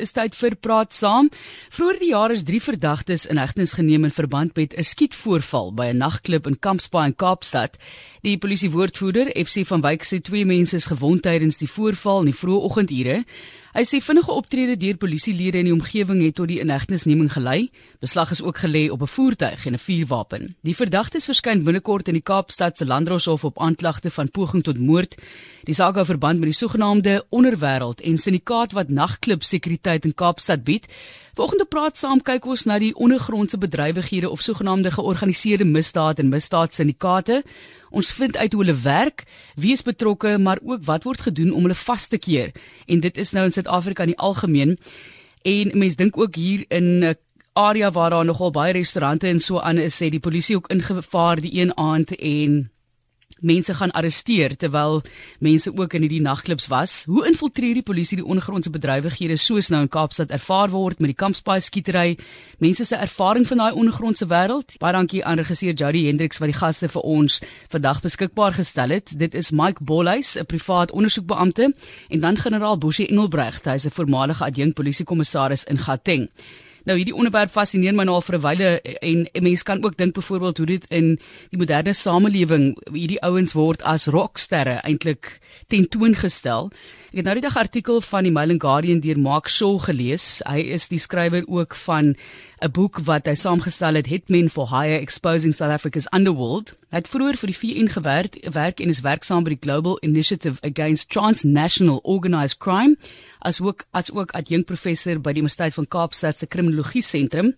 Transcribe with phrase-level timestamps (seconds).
[0.00, 1.30] is tyd vir praat saam.
[1.70, 5.86] Vroeger die jaar is drie verdagtes in hegtenis geneem in verband met 'n skietvoorval by
[5.92, 7.76] 'n nagklub in Kampsbaai in Kaapstad.
[8.20, 12.36] Die polisiewoordvoerder, FC van Wyk sê twee mense is gewond tydens die voorval in die
[12.36, 13.14] vroeë oggendure.
[13.70, 17.70] Hy sê vinnige optrede deur polisielede in die omgewing het tot die inhegtenisneming gelei.
[18.02, 20.56] Beslag is ook gelê op 'n voertuig en 'n vuurwapen.
[20.60, 25.14] Die verdagtes verskyn binnekort in die Kaapstad se Landdroshof op aanklagte van poging tot moord.
[25.64, 30.64] Die saak hou verband met die sogenaamde onderwêreld en syndikaat wat nagklub sekuriteit in Kaapstad
[30.64, 30.86] bied.
[31.34, 37.44] Volgende praat saam kyk ons na die ondergrondse bedrywighede of sogenaamde georganiseerde misdaad en misdaadsyndikaate.
[37.90, 39.24] Ons vind uit hoe hulle werk,
[39.56, 42.52] wie is betrokke, maar ook wat word gedoen om hulle vas te keer.
[42.86, 44.78] En dit is nou in Suid-Afrika in die algemeen.
[45.42, 47.14] En mense dink ook hier in 'n
[47.52, 51.40] area waar daar nogal baie restaurante en so aan is, sê die polisie ook ingevaar
[51.40, 52.70] die een aand en
[53.40, 55.02] mense gaan arresteer terwyl
[55.38, 57.04] mense ook in hierdie nagklubs was.
[57.10, 61.18] Hoe infiltreer die polisie die ondergrondse bedrywighede soos nou in Kaapstad ervaar word met die
[61.18, 62.16] Kampspaai skietery?
[62.58, 64.76] Mense se ervaring van daai ondergrondse wêreld.
[64.78, 67.40] Baie dankie aan regisseur Jody Hendriks wat die gaste vir ons
[67.72, 69.12] vandag beskikbaar gestel het.
[69.18, 71.74] Dit is Mike Bolhuis, 'n privaat ondersoekbeampte,
[72.08, 76.28] en dan generaal Bosie Engelbregt, hy is 'n voormalige adjunk polisiekommissaris in Gauteng.
[76.84, 79.96] Nou hierdie onderwerp fascineer my nou al vir 'n wyle en, en mense kan ook
[79.96, 81.18] dink byvoorbeeld hoe dit in
[81.50, 86.70] die moderne samelewing hierdie ouens word as rocksterre eintlik tentoongestel.
[87.10, 90.44] Ek het nou die dag artikel van die Mail and Guardian deur Mark Shaw gelees.
[90.46, 92.14] Hy is die skrywer ook van
[92.62, 96.76] 'n boek wat hy saamgestel het Hitmen for Hire Exposing South Africa's Underworld.
[96.90, 100.62] Hy het vroeër vir die VN gewerk, werk en is werksaam by die Global Initiative
[100.62, 102.96] Against Transnational Organized Crime
[103.40, 107.56] as ook as ook adjunkt professor by die Universiteit van Kaapstad se Kriminologie Sentrum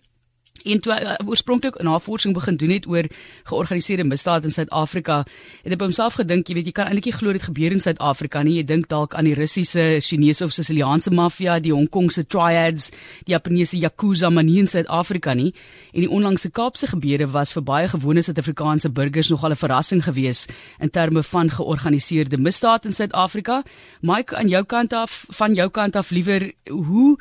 [0.63, 3.05] en toe uh, oorspronklik 'n navorsing begin doen het oor
[3.43, 5.25] georganiseerde misdaad in Suid-Afrika,
[5.63, 7.81] het ek by homself gedink, jy weet, jy kan eintlik nie glo dit gebeur in
[7.81, 8.55] Suid-Afrika nie.
[8.55, 12.91] Jy dink dalk aan die Russiese, Chinese of Siciliaanse maffia, die Hong Kongse triads,
[13.25, 15.53] die Japaneese yakuza, maar nie in Suid-Afrika nie.
[15.93, 20.51] En die onlangse Kaapse gebeure was vir baie gewone Suid-Afrikaanse burgers nogal 'n verrassing geweest
[20.79, 23.63] in terme van georganiseerde misdaad in Suid-Afrika.
[24.01, 27.17] Mike, aan jou kant af, van jou kant af liewer, hoe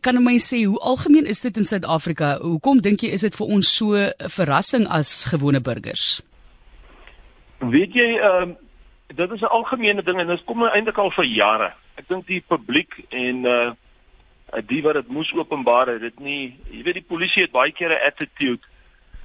[0.00, 2.38] kan jy my sê hoe algemeen is dit in Suid-Afrika?
[2.42, 6.22] Hoekom dink jy is dit vir ons so 'n verrassing as gewone burgers?
[7.58, 8.56] Weet jy, ehm uh,
[9.14, 11.72] dit is 'n algemene ding en dit kom eintlik al vir jare.
[11.96, 13.72] Ek dink die publiek en uh
[14.64, 17.90] die wat dit moes openbaar het, dit nie, jy weet die polisie het baie keer
[17.90, 18.64] 'n attitude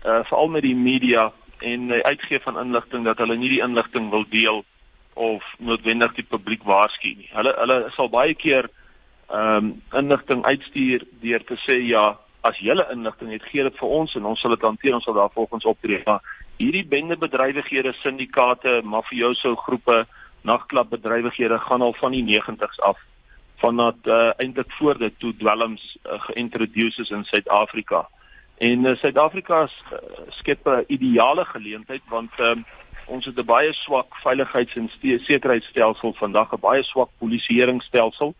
[0.05, 4.09] uh veral met die media en die uitgee van inligting dat hulle nie die inligting
[4.09, 4.65] wil deel
[5.13, 7.29] of noodwendig die publiek waarsku nie.
[7.31, 8.69] Hulle hulle sal baie keer
[9.29, 13.89] ehm um, inligting uitstuur deur te sê ja, as julle inligting het, gee dit vir
[13.89, 16.01] ons en ons sal dit hanteer, ons sal daar volgens optree.
[16.05, 16.21] Maar
[16.57, 20.05] hierdie bendebedrywighede, syndikaate, mafioso groepe,
[20.43, 22.99] nagklubbedrywighede gaan al van die 90's af
[23.63, 28.07] vandat uh, eintlik voor dit toe dwelms uh, geïntroduseer is in Suid-Afrika.
[28.57, 29.99] En uh, Suid-Afrika uh,
[30.39, 32.65] skep 'n ideale geleentheid want um,
[33.05, 38.35] ons het 'n baie swak veiligheids- en sekuriteitsstelsel vandag, 'n baie swak polisieeringsstelsel.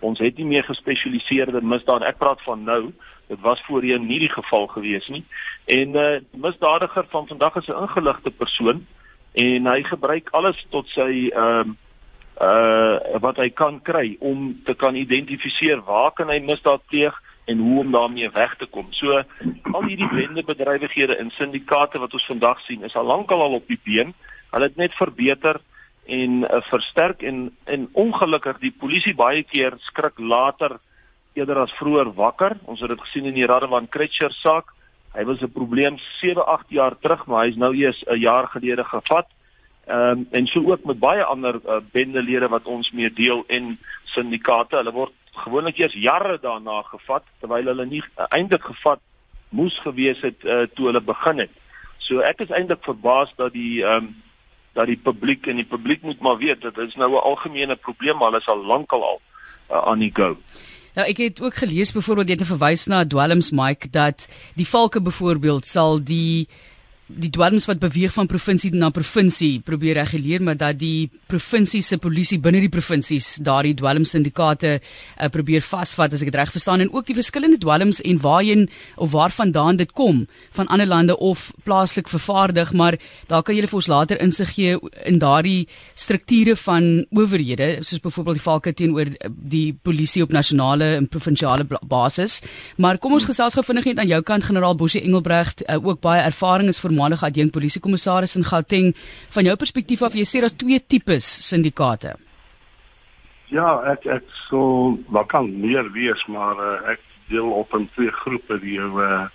[0.00, 2.02] Ons het nie meer gespesialiseerde misdaad.
[2.08, 2.92] Ek praat van nou.
[3.28, 5.24] Dit was voorheen nie die geval gewees nie.
[5.70, 8.86] En uh, misdadiger van vandag is 'n ingeligte persoon
[9.32, 11.74] en hy gebruik alles tot sy ehm uh,
[12.40, 17.58] uh wat hy kan kry om te kan identifiseer waar kan hy misdaad pleeg en
[17.58, 18.86] hoe om daarmee weg te kom.
[18.90, 19.22] So
[19.72, 23.80] al hierdie bendebedrywighede en syndikaate wat ons vandag sien, is al lankal al op die
[23.84, 24.14] been.
[24.50, 25.60] Hulle het net verbeter
[26.10, 30.78] en uh, versterk en en ongelukkig die polisie baie keer skrik later
[31.38, 32.56] eerder as vroeër wakker.
[32.66, 34.72] Ons het dit gesien in die Radwan Kretcher saak.
[35.14, 38.84] Hy was 'n probleem 7, 8 jaar terug, maar hy's nou eers 'n jaar gelede
[38.84, 39.26] gevat.
[39.86, 43.78] Ehm um, en so ook met baie ander uh, bendelede wat ons mee deel en
[44.04, 44.76] syndikaate.
[44.76, 49.00] Hulle word gewoonlik eers jare daarna gevat terwyl hulle nie uh, eintlik gevat
[49.48, 51.50] moes gewees het uh, toe hulle begin het.
[51.98, 54.14] So ek is eintlik verbaas dat die ehm um,
[54.72, 57.76] dat die publiek en die publiek moet maar weet dat dit is nou 'n algemene
[57.76, 59.20] probleem maar hulle is al lankal al
[59.70, 60.36] uh, aan die go.
[60.94, 65.02] Nou ek het ook gelees byvoorbeeld jy het verwys na dwelms Mike dat die valke
[65.02, 66.48] byvoorbeeld sal die
[67.20, 71.98] die dwelms wat beweeg van provinsie na provinsie probeer reguleer maar dat die provinsie se
[71.98, 76.92] polisie binne die provinsies daardie dwelmsindikate uh, probeer vasvat as ek dit reg verstaan en
[76.92, 80.26] ook die verskillende dwelms en waarheen of waarvandaan dit kom
[80.56, 82.98] van ander lande of plaaslik vervaardig maar
[83.28, 88.40] daar kan jy vir ons later insig gee in daardie strukture van owerhede soos byvoorbeeld
[88.40, 92.40] die valke teenoor die polisie op nasionale en provinsiale basis.
[92.76, 96.00] Maar kom ons gesels gou vinnig net aan jou kant generaal Bosie Engelbregt uh, ook
[96.04, 98.94] baie ervaring is vir voormalige adjunk polisiekommissaris in Gauteng.
[99.32, 102.16] Van jou perspektief af, jy sê daar's twee tipes syndikaate.
[103.50, 107.00] Ja, ek ek so wat kan meer wees, maar uh, ek
[107.30, 109.26] deel op in twee groepe die uh,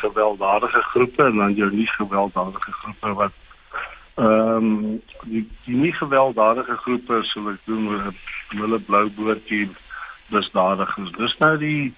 [0.00, 3.42] gewelddadige groepe en dan jou nie gewelddadige groepe wat
[4.16, 8.14] ehm um, die die nie gewelddadige groepe sou ek doen
[8.56, 9.68] hulle blou boortjie
[10.32, 11.12] misdadigers.
[11.18, 11.92] Dis nou die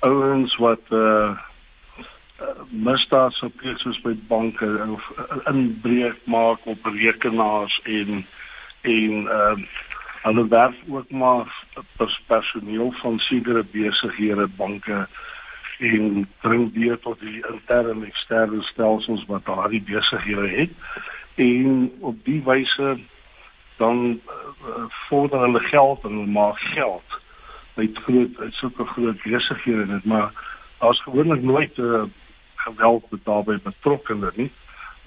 [0.00, 1.36] ouens wat uh
[2.70, 5.08] misdaad so pleeg soos by banke of
[5.50, 8.26] inbreuk maak op rekenaars en
[8.82, 9.56] en uh,
[10.22, 11.64] hulle werf ook maar
[11.96, 15.06] pers personeel van sekere besighede banke
[15.78, 20.70] en bring deur tot die interne en eksterne stelsels wat daardie besighede het.
[21.34, 22.98] En op die wyse
[23.76, 27.18] dan uh, vorder hulle geld en hulle maak geld
[27.74, 29.86] met groot sulke groot besighede.
[29.86, 30.32] Net maar
[30.78, 32.02] daar's gewoonlik nooit 'n uh,
[32.64, 34.50] geweld daarbey betrokke nie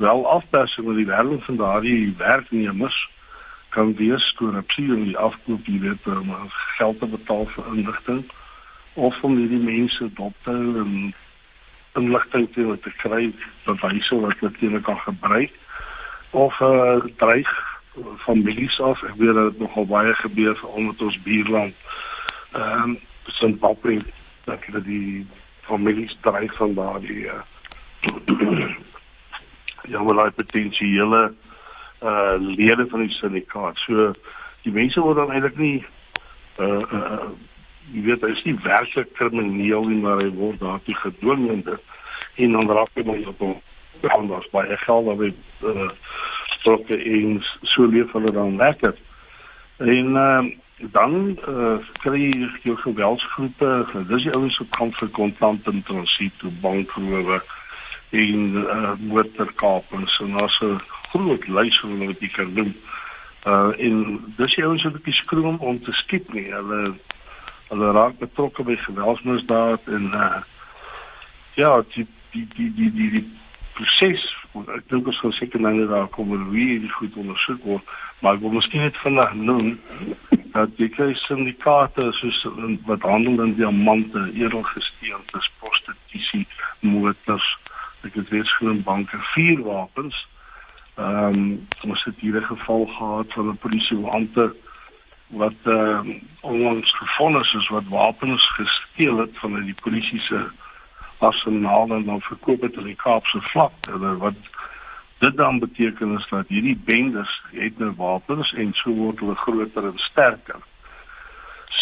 [0.01, 3.09] wel afpersing met die werking van daardie werknemers
[3.69, 6.31] kan wees korrupsie in die afkoop jy weet om
[6.77, 8.23] geld te betaal vir inligting
[8.93, 11.13] of om hierdie mense dop te hou en
[12.01, 13.29] inligting te te kry
[13.65, 15.53] bewyse wat hulle teen kan gebruik
[16.33, 17.49] of uh, dreig
[18.25, 19.03] families af.
[19.03, 21.75] Ek weet dat dit nogal baie gebeur vir onder ons buurland.
[22.51, 23.59] Ehm um, St.
[23.59, 23.77] Paul
[24.43, 25.27] dat hulle die
[25.67, 27.41] families dreig van daardie uh,
[29.91, 31.33] ja, maar daai potensiële
[32.03, 33.77] uh lede van die syndikaat.
[33.87, 34.11] So
[34.63, 35.85] die mense word dan eintlik nie
[36.59, 37.29] uh uh
[37.93, 41.63] jy weet hy is nie werklik krimineel nie, maar hy word daartoe gedwing en
[42.43, 43.55] en dan raak hy maar op hom
[44.03, 45.31] gaan daar's baie geld wat hy
[45.71, 45.89] uh
[46.59, 47.39] strokke en
[47.71, 48.95] so leef hulle dan lekker.
[49.83, 50.43] En uh,
[50.91, 56.61] dan uh, kry jou geweldsgroepe, dis die ouens wat kom vir kontant en transit op
[56.61, 57.41] bankrowe
[58.13, 60.81] en uh, motorkapings en daar's 'n
[61.11, 62.75] groot lys van wat jy kan doen.
[63.45, 66.51] Uh en dis die ouens wat ek skroom om te skiet nie.
[66.51, 66.93] Hulle
[67.67, 70.41] hulle raak betrokke by geweldsmisdaad en uh
[71.55, 73.27] ja, die die die die die, die
[73.73, 77.63] proses ek dink ons gaan seker nou net daar kom en wie die goed ondersoek
[77.63, 77.83] word
[78.21, 79.77] maar ek wil miskien net vinnig noem
[80.53, 82.43] dat die kry syndikaate soos
[82.85, 86.45] wat handel in diamante, edelgesteente, prostitusie,
[86.85, 87.47] motors,
[88.05, 90.19] ek het weer skoon banke, vuurwapens.
[91.01, 91.47] Ehm um,
[91.89, 94.53] ons het hier 'n geval gehad van 'n polisiebeampte
[95.27, 100.45] wat ehm um, onlangs gevind is wat wapens gesteel het van die polisie se
[101.23, 104.37] arsenaal en dan verkoop dit in die Kaapse vlakte wat
[105.23, 109.85] dit dan beteken is dat hierdie bendes het nou wapens en so word hulle groter
[109.89, 110.59] en sterker.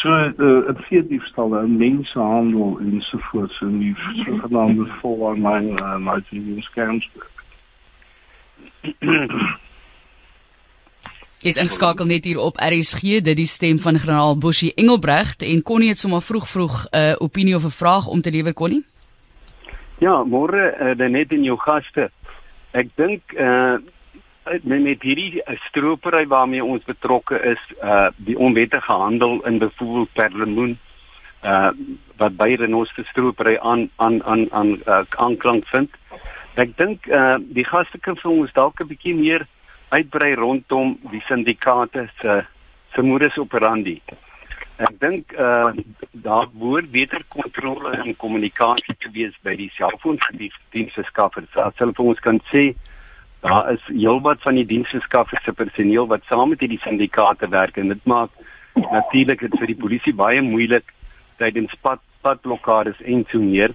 [0.01, 3.95] So uh, het vier diefstalle, mensenhandel en so voort so die
[4.25, 7.09] sogenaamde full online uh, marketing scams.
[11.41, 15.81] Is ingeskakel net hier op RSG dit die stem van generaal Boshi Engelbrecht en kon
[15.81, 18.69] nie net sommer vroeg vroeg 'n uh, opinie of 'n vraag om te lewer kon
[18.69, 18.83] nie?
[20.01, 22.09] Ja, môre uh, dan net in jou gaste.
[22.73, 23.77] Ek dink uh
[24.65, 30.13] met, met hierdie uh, stropery waarmee ons betrokke is, uh die onwettige handel in byvoorbeeld
[30.17, 30.73] perlemoen
[31.45, 31.69] uh
[32.17, 35.93] wat by Renoster stropery aan aan aan aan uh, aanklank vind.
[36.57, 39.45] Ek dink uh die gaste kan vir ons dalk 'n bietjie meer
[39.93, 42.41] uitbrei rondom die syndikaate se
[42.95, 44.01] se modus operandi.
[44.77, 45.73] Ek dink uh
[46.11, 51.49] daar moet beter kontrole en kommunikasie te wees by die selfoondienste skaffers.
[51.55, 52.71] As hulle vir ons kan sê
[53.41, 57.77] daar is heelwat van die dienste skaffers se personeel wat saam met hierdie syndikaate werk
[57.77, 58.29] en dit maak
[58.73, 60.93] natuurlik dit vir die polisie baie moeilik
[61.41, 63.73] tydens pad padblokkades en so meer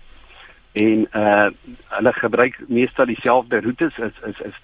[0.78, 1.48] en uh
[1.96, 4.60] hulle gebruik meestal dieselfde roetes as is is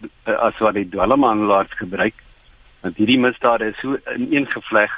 [0.48, 2.22] as wat die dwelmhandelaars gebruik
[2.82, 4.94] want hierdie misdade is so ineengevleg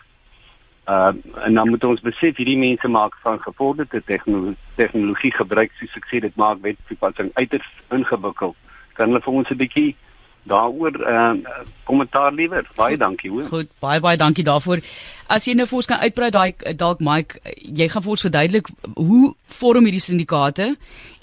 [0.87, 1.13] Uh
[1.45, 6.09] en dan moet ons besef hierdie mense maak van gevorderde tegnologie, tegnologie gebruik soos ek
[6.11, 8.57] sê dit maak wetstoepassing uiters ingewikkeld.
[8.93, 9.97] Kan hulle vir ons 'n bietjie
[10.45, 11.33] daaroor uh
[11.85, 12.69] kommentaar liewer?
[12.77, 13.49] Baie dankie hoor.
[13.49, 14.85] Goed, baie baie dankie daarvoor.
[15.35, 18.69] As jy nou vir ons kan uitbrei daai dalk Mike, jy gaan vir ons verduidelik
[18.95, 20.67] hoe vorm hierdie syndikaate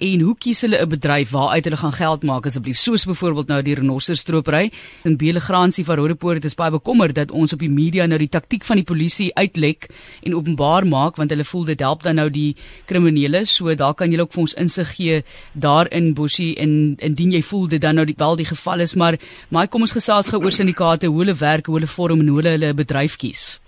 [0.04, 2.78] en hoe kies hulle 'n bedryf waaruit hulle gaan geld maak asseblief.
[2.78, 4.72] Soos byvoorbeeld nou die renoster stropery
[5.06, 8.66] in Belegransie van Rodepoort is baie bekommerd dat ons op die media nou die taktik
[8.66, 9.88] van die polisie uitlek
[10.24, 12.56] en openbaar maak want hulle voel dit help dan nou die
[12.88, 13.46] kriminele.
[13.46, 17.68] So daar kan jy ook vir ons insig gee daarin Bosie en indien jy voel
[17.68, 19.18] dit dan nou die wel die geval is maar
[19.50, 22.42] maar kom ons gesels gou oor syndikaate hoe hulle werk hoe hulle vorm en hoe
[22.42, 23.61] hulle hulle bedryf kies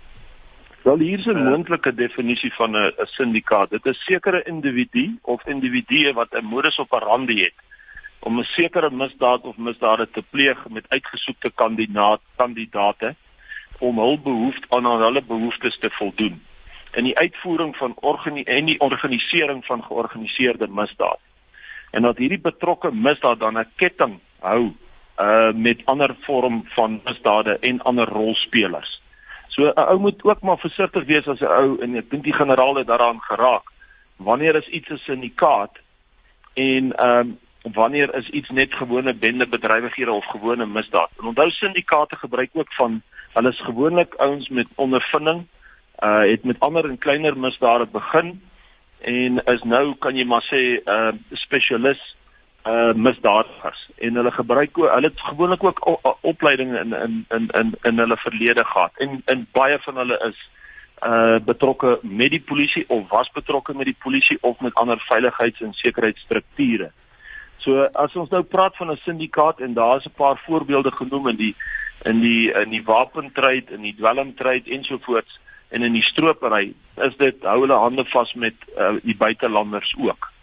[0.84, 3.70] Wel hier is 'n moontlike definisie van 'n syndikaat.
[3.70, 7.54] Dit is sekere individu of individue wat 'n modus operandi het
[8.20, 13.14] om 'n sekere misdaad of misdade te pleeg met uitgesoekte kandidaat kandidate
[13.78, 16.42] om hul behoeftes aan hulle behoeftes te voldoen.
[16.92, 21.20] in die uitvoering van organi en die organisering van georganiseerde misdaad.
[21.90, 24.72] En dat hierdie betrokke misdaad dan 'n ketting hou
[25.20, 29.02] uh met ander vorm van misdade en ander rolspelers.
[29.54, 32.34] So 'n ou moet ook maar versigtig wees as 'n ou en ek dink die
[32.34, 33.62] generaal het daaraan geraak.
[34.16, 35.78] Wanneer is iets 'n syndikaat
[36.54, 37.38] en ehm um,
[37.72, 41.10] wanneer is iets net gewone bende bedrywighede of gewone misdaad?
[41.18, 45.46] En onthou syndikaate gebruik ook van hulle is gewoonlik ouens met ondervinding,
[46.02, 48.42] uh het met ander en kleiner misdade begin
[49.00, 52.16] en is nou kan jy maar sê 'n uh, spesialis
[52.66, 53.88] uh misdadigers.
[53.98, 58.16] En hulle gebruik ook hulle het gewoonlik ook opleiding in in in in in hulle
[58.16, 58.92] verlede gehad.
[58.96, 60.48] En in baie van hulle is
[61.06, 65.60] uh betrokke met die polisie of was betrokke met die polisie of met ander veiligheids-
[65.60, 66.90] en sekuriteitsstrukture.
[67.56, 71.36] So as ons nou praat van 'n syndikaat en daar's 'n paar voorbeelde genoem in
[71.36, 71.54] die
[72.02, 77.42] in die in die wapentryd en die dwelmtryd ensovoorts en in die stropery is dit
[77.42, 80.33] hou hulle hande vas met uh, die buitelanders ook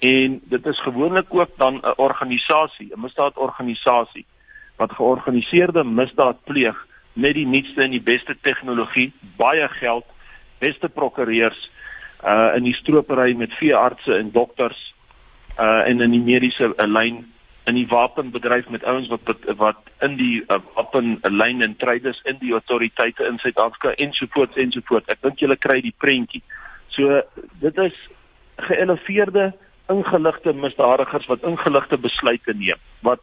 [0.00, 4.26] en dit is gewoonlik ook dan 'n organisasie, 'n misdaadorganisasie
[4.76, 10.06] wat georganiseerde misdaad pleeg met die nuutste en die beste tegnologie, baie geld,
[10.58, 11.70] beste prokureurs
[12.24, 14.94] uh in die stropery met veeartse en dokters
[15.58, 17.24] uh en in die mediese lyn
[17.64, 22.52] in die wapenbedryf met ouens wat wat in die uh, wapenlyn en traders in die
[22.52, 25.08] autoriteite in Suid-Afrika ensovoorts ensovoorts.
[25.12, 26.42] Ek dink julle kry die prentjie.
[26.96, 27.20] So
[27.60, 27.96] dit is
[28.68, 29.52] geëleveerde
[29.90, 33.20] ingeligte misdadigers wat ingeligte besluite neem wat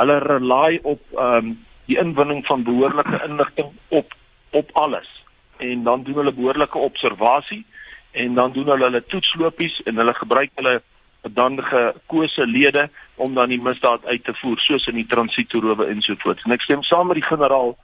[0.00, 4.14] hulle rely op ehm um, die inwinning van behoorlike inligting op
[4.50, 5.08] op alles.
[5.56, 7.64] En dan doen hulle behoorlike observasie
[8.10, 10.82] en dan doen hulle hulle toetslopies en hulle gebruik hulle
[11.34, 16.44] dan gekose lede om dan die misdaad uit te voer soos in die transitoerowe ensovoorts
[16.46, 17.74] en ek stem saam met die generaal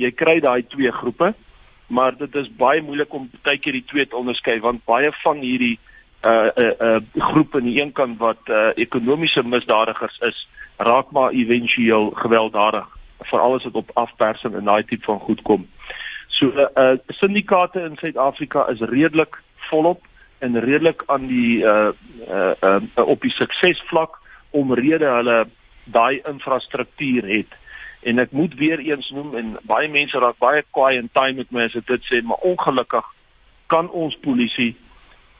[0.00, 1.34] jy kry daai twee groepe
[1.86, 5.44] maar dit is baie moeilik om baie keer die twee te onderskei want baie van
[5.44, 5.76] hierdie
[6.22, 10.48] 'n uh, 'n uh, uh, groep aan die een kant wat uh, ekonomiese misdadigers is,
[10.76, 12.86] raak maar éventueel gewelddadig,
[13.18, 15.68] veral as dit op afpersing en daai tipe van goed kom.
[16.26, 20.02] So uh, uh, syndikaate in Suid-Afrika is redelik volop
[20.38, 21.88] en redelik aan die uh,
[22.30, 24.18] uh, uh, op die suksesvlak
[24.50, 25.46] omrede hulle
[25.84, 27.54] daai infrastruktuur het.
[28.02, 31.50] En ek moet weer eens noem en baie mense raak baie kwaai en time met
[31.50, 33.06] my as ek dit sê, maar ongelukkig
[33.66, 34.76] kan ons polisie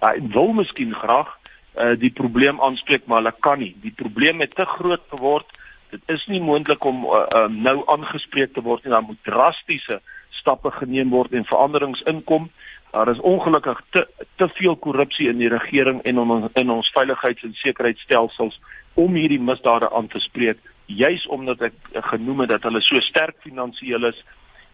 [0.01, 3.75] hy wil miskien graag uh, die probleem aanspreek maar hulle kan nie.
[3.83, 5.47] Die probleem het te groot geword.
[5.91, 10.01] Dit is nie moontlik om uh, uh, nou aangespreek te word en dan moet drastiese
[10.41, 12.51] stappe geneem word en veranderings inkom.
[12.93, 16.91] Daar is ongelukkig te te veel korrupsie in die regering en in ons in ons
[16.97, 18.61] veiligheids- en sekuriteitstelsels
[18.95, 21.75] om hierdie misdade aan te spreek juis omdat ek
[22.11, 24.21] genoem het dat hulle so sterk finansiëel is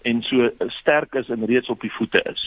[0.05, 0.49] en so
[0.81, 2.41] sterk is en reeds op die voete is.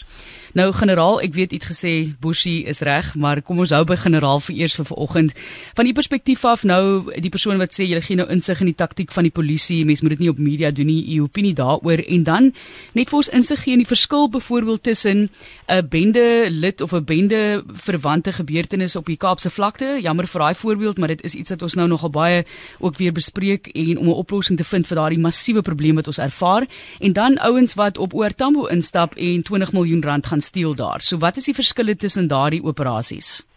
[0.58, 3.98] Nou generaal, ek weet u het gesê Boshi is reg, maar kom ons hou by
[4.00, 5.34] generaal vir eers vir vanoggend.
[5.78, 8.78] Van die perspektief af nou die persoon wat sê jy gee nou insig in die
[8.78, 12.04] taktik van die polisie, mens moet dit nie op media doen nie, u opinie daaroor
[12.06, 12.52] en dan
[12.98, 15.30] net vir ons insig gee in die verskil byvoorbeeld tussen
[15.68, 20.00] 'n bende lid of 'n bende verwante gebeurtenis op die Kaapse vlakte.
[20.02, 22.46] Jammer vir daai voorbeeld, maar dit is iets wat ons nou nogal baie
[22.80, 26.18] ook weer bespreek en om 'n oplossing te vind vir daardie massiewe probleem wat ons
[26.18, 26.68] ervaar
[27.00, 31.02] en dan ouens wat op Oortambo instap en 20 miljoen rand gaan steel daar.
[31.02, 33.48] So wat is die verskille tussen daardie operasies?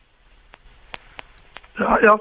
[1.79, 2.15] Ja, ja,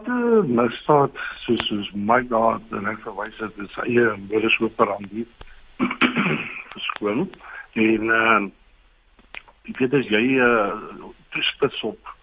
[0.45, 5.25] nou staat soos soos my god, dan ek verwys dit is eie modus operandi.
[6.73, 7.27] Verskoon.
[7.73, 8.39] En uh
[9.69, 12.15] ek weet as jy uh toespits op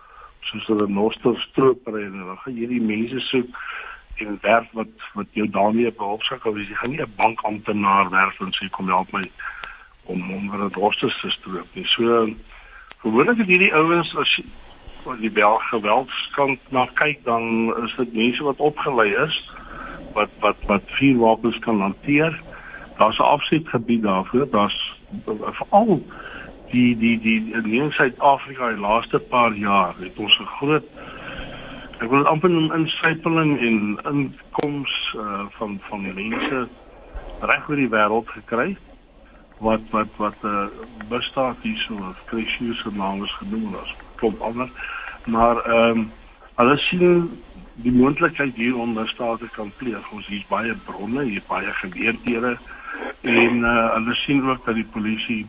[0.49, 3.61] soos hulle noster stroper en dan gaan jy die mense soek
[4.17, 8.53] en werf wat wat jou daarmee behoefsak of jy gaan nie 'n bankamptenaar werf en
[8.55, 9.31] sê kom help my
[10.05, 11.87] om om vir 'n dorsters te stroop nie.
[11.87, 12.29] So
[13.03, 14.41] gewoonlik het hierdie ouens as
[15.05, 19.51] wat die bel geweldskant na kyk dan is dit mense wat opgelei is
[20.13, 22.41] wat wat wat vuurwapens kan hanteer.
[22.99, 24.51] Daar's 'n afsetgebied daarvoor.
[24.51, 24.95] Daar's
[25.59, 26.03] veral
[26.71, 30.85] die die die in Suid-Afrika die laaste paar jaar het ons 'n groot
[31.97, 33.79] ek wil amper noem insypeling en
[34.11, 36.59] inkoms uh, van van mense
[37.41, 38.75] reg oor die wêreld gekry
[39.65, 43.95] wat wat wat 'n uh, bestaat hier so of Christus se naam is genoem as
[44.17, 44.69] klop ander.
[45.25, 46.11] Maar ehm um,
[46.57, 47.31] hulle sien
[47.75, 50.13] die moontlikheid hier om misdade kan pleeg.
[50.13, 52.59] Ons hier's baie bronne hier baie geleenthede
[53.23, 55.47] en uh, hulle sien ook dat die polisie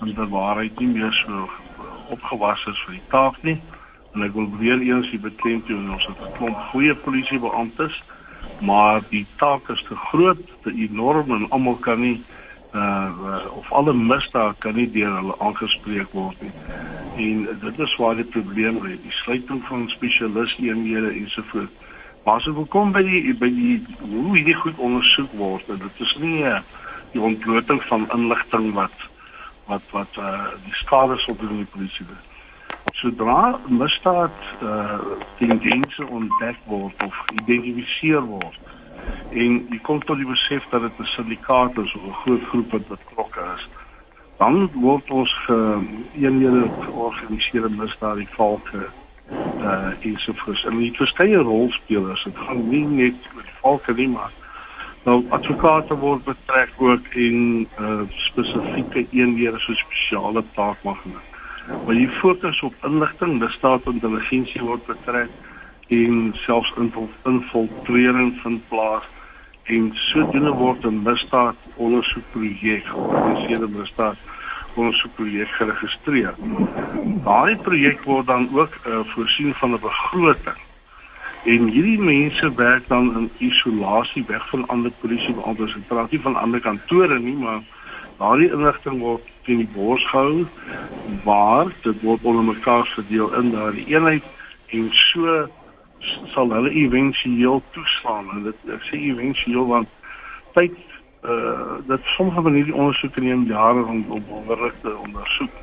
[0.00, 1.48] in die waarheid nie meer so
[2.08, 3.60] opgewas is vir die taak nie
[4.16, 8.02] en ek wil weer eens die beklemtoon ons het 'n klomp goeie polisiebeamptes
[8.60, 12.20] maar die taak is te groot te enorm en almal kan nie
[12.76, 16.52] uh of alle misdaad kan nie deur hulle aangespreek word nie.
[17.16, 21.72] En dit is waar die probleem lê, die sluiting van spesialiste eenhede ensovoorts.
[22.24, 26.16] Maar as ons kom by die by die hoe hierdie goed ondersoek word, dit is
[26.20, 26.58] nie uh,
[27.12, 29.04] die ontbloting van inligting wat
[29.70, 32.24] wat wat uh die skade op die polisie doen.
[33.00, 35.00] Sodra misdaad uh
[35.38, 38.60] tendense ontdek word of geïdentifiseer word,
[39.30, 42.70] en jy kom tot die besef dat dit 'n syndikaat is of 'n groot groep
[42.72, 43.68] wat betrokke is
[44.38, 45.34] dan word ons
[46.20, 48.88] eenhede georganiseerde misdaad die valke
[49.60, 54.08] uh is of is en die verskeie rolspelers dit gaan nie net die valke nie
[54.08, 54.32] maar
[55.04, 61.16] nou advokate word betrek ook in uh spesifieke eenhede so spesiale taakmagging
[61.68, 65.30] maar die fokus op inligting die staatsintelligensie word betrek
[65.88, 66.72] en selfs
[67.24, 69.06] infiltrering vind plaas
[69.64, 74.16] en sodoende word 'n misdaad ondersoekprojek georganiseerde misdaad
[74.74, 76.34] ondersoekprojek geregistreer.
[77.24, 80.60] Daardie projek word dan ook uh, voorsien van 'n begroting.
[81.44, 86.36] En hierdie mense werk dan in isolasie weg van ander polisiebeamptes en praat nie van
[86.36, 87.60] ander kantore nie, maar
[88.18, 89.22] daardie inligting word
[89.74, 90.46] bors gehou
[91.24, 94.22] waar dit word onder mekaar verdeel in daardie eenheid
[94.68, 95.48] en so
[96.34, 99.88] sal hulle éventueel toeslaan en dit ek sê éventueel want
[100.58, 100.74] tyd
[101.22, 105.54] uh dat sommige van hierdie ondersoeke neem jare om om onderrig te ondersoek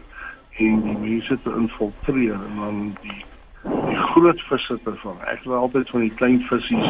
[0.58, 3.22] en die mense te infiltreer en dan die
[3.64, 5.20] die groot visse te vang.
[5.32, 6.90] Ek wil altyd van die klein visies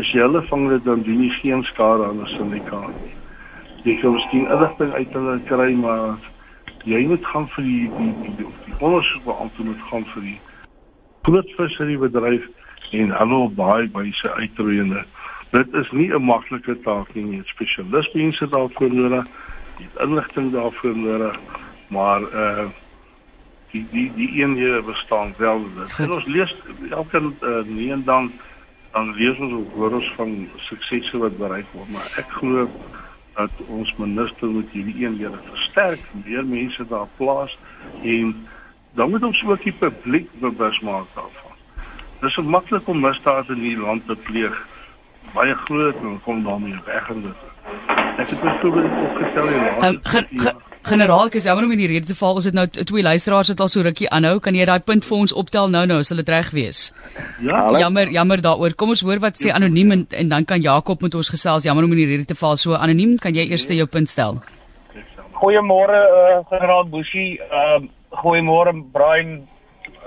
[0.00, 3.14] as jy hulle vang dit dan doen jy geen skade aan 'n syndikaat nie.
[3.84, 6.29] Jy kan miskien inligting uit hulle kry maar
[6.84, 10.38] jy moet gaan vir die die die, die, die ondersoek beampte moet gaan vir die
[11.28, 12.46] groot vissery bedryf
[12.96, 15.04] en hulle op baie wyse uitroeiende.
[15.50, 19.26] Dit is nie 'n maklike taak nie, jy het spesialiste daarvoor nodig,
[19.78, 21.38] jy het inligting daarvoor nodig,
[21.88, 22.68] maar uh
[23.72, 25.64] die die die eenhede bestaan wel.
[25.98, 26.54] En ons lees
[26.90, 28.32] elke uh, nie en dan
[28.92, 32.66] dan lees ons ook hoor ons van suksese wat bereik word, maar ek glo
[33.40, 37.56] dat ons minister moet hierdie eenhede versterk, meer mense daar plaas
[38.02, 38.34] en
[38.98, 41.56] dan moet ons ook die publiek bewus maak daarvan.
[42.20, 44.56] Dis so maklik om misdaad in die land te pleeg.
[45.34, 47.46] Baie groot en kom daarmee weg en dit.
[48.20, 49.86] Ek het byvoorbeeld opgestel hier laat.
[49.88, 50.54] Um, ge, ge,
[50.86, 52.38] generaal, ek is jammer om in die rede te val.
[52.40, 54.38] Ons het nou twee luisteraars wat al so rukkie aanhou.
[54.40, 56.82] Kan jy daai punt vir ons optel nou nou as hulle reg wees?
[57.44, 57.66] Ja.
[57.78, 58.74] Jammer, jammer daaroor.
[58.74, 61.68] Kom ons hoor wat sê anoniem en, en dan kan Jakob met ons gesels.
[61.68, 62.56] Jammer om in die rede te val.
[62.56, 64.40] So anoniem, kan jy eers jou punt stel?
[65.40, 67.38] Goeiemôre uh, generaal Bushi.
[67.38, 69.40] Ehm uh, goeiemôre Brian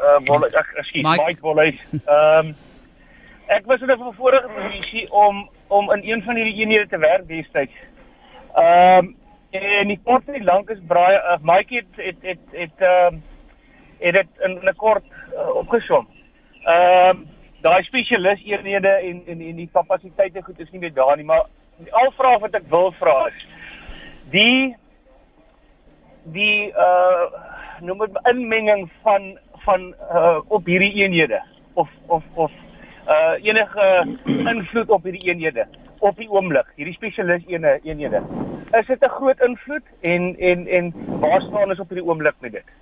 [0.03, 1.67] uh Wolle ek ekskuus Mike, Mike Wolle.
[1.71, 2.55] Ehm um,
[3.47, 7.27] ek was in 'n vorige posisie om om in een van hierdie eenhede te werk
[7.27, 7.75] destyds.
[8.55, 9.15] Ehm um,
[9.53, 13.13] en die kort en die lank is braai uh, Mike het het het het ehm
[13.13, 13.21] um,
[13.99, 16.07] het dit in 'n kort uh, opgesom.
[16.63, 17.27] Ehm um,
[17.61, 21.45] daai spesialis eenhede en en en die kapasiteite goed is nie net daar nie, maar
[21.77, 23.45] die al vraag wat ek wil vra is
[24.31, 24.75] die
[26.23, 27.25] die uh
[27.81, 31.41] noem dit inmenging van van uh, op hierdie eenhede
[31.73, 32.51] of of of
[33.07, 35.67] uh enige invloed op hierdie eenhede
[36.09, 38.21] op die oomblik hierdie spesialis ene eenhede
[38.79, 42.51] is dit 'n groot invloed en en en waar staan ons op hierdie oomblik met
[42.59, 42.73] dit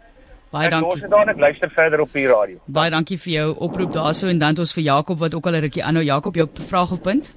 [0.51, 0.91] Baie dankie.
[0.91, 2.57] Ons het dan ek luister verder op die radio.
[2.65, 5.61] Baie dankie vir jou oproep daarso en dan ons vir Jakob wat ook al 'n
[5.61, 6.03] rukkie aanhou.
[6.03, 7.35] Jakob, jou vraag of punt?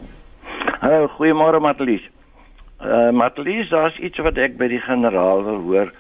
[0.81, 2.03] Hallo, goeiemôre Matlies.
[2.81, 5.93] Uh Matlies, daar's iets wat ek by die generaal wil hoor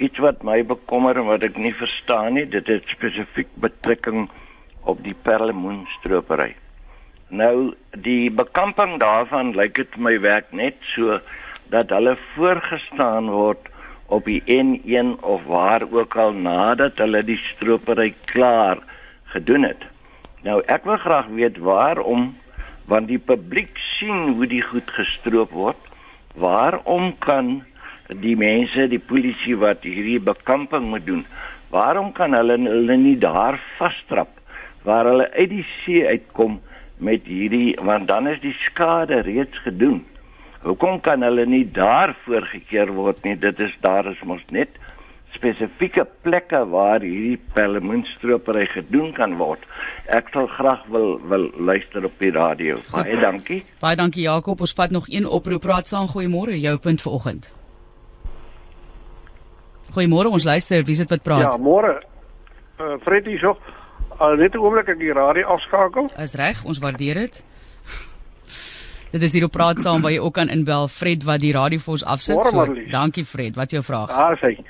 [0.00, 2.46] iets wat my bekommer en wat ek nie verstaan nie.
[2.48, 4.28] Dit het spesifiek betrekking
[4.88, 6.54] op die perlemoenstropery.
[7.30, 11.20] Nou die bekamping daarvan lyk dit my werk net so
[11.70, 13.68] dat hulle voorgestaan word
[14.10, 18.82] op die N1 of waar ook al nadat hulle die stropery klaar
[19.30, 19.84] gedoen het.
[20.42, 22.32] Nou ek wil graag weet waarom
[22.90, 25.78] want die publiek sien hoe die goed gestroop word.
[26.34, 27.60] Waarom kan
[28.10, 31.22] die mense, die polisie wat hierdie bekamping moet doen.
[31.70, 34.34] Waarom kan hulle hulle nie daar vasstrap
[34.82, 36.58] waar hulle uit die see uitkom
[37.00, 40.04] met hierdie want dan is die skade reeds gedoen.
[40.62, 43.36] Hoekom kan hulle nie daar voorgekeer word nie?
[43.40, 44.76] Dit is daar is mos net
[45.34, 49.62] spesifieke plekke waar hierdie pelmoenstropery gedoen kan word.
[50.12, 52.80] Ek sal graag wil wil luister op die radio.
[52.92, 53.62] Baie dankie.
[53.80, 54.60] Baie dankie Jakob.
[54.60, 55.64] Ons vat nog een oproep.
[55.64, 56.10] Praat saam.
[56.10, 56.58] Goeiemôre.
[56.60, 57.50] Jou punt vanoggend.
[59.94, 60.84] Goeiemôre, ons luister.
[60.84, 61.48] Wie is dit wat praat?
[61.48, 61.96] Ja, môre.
[62.80, 63.56] Uh, Fred hier so.
[64.20, 66.10] Uh, net 'n oomblik ek die radio afskakel.
[66.18, 67.44] Is reg, ons waardeer dit.
[69.10, 71.78] Dit is hier op praat saam waar jy ook kan inbel Fred wat die radio
[71.78, 72.46] vir ons afsit.
[72.46, 73.56] So, dankie Fred.
[73.56, 74.10] Wat is jou vraag?
[74.10, 74.60] Ah, sê.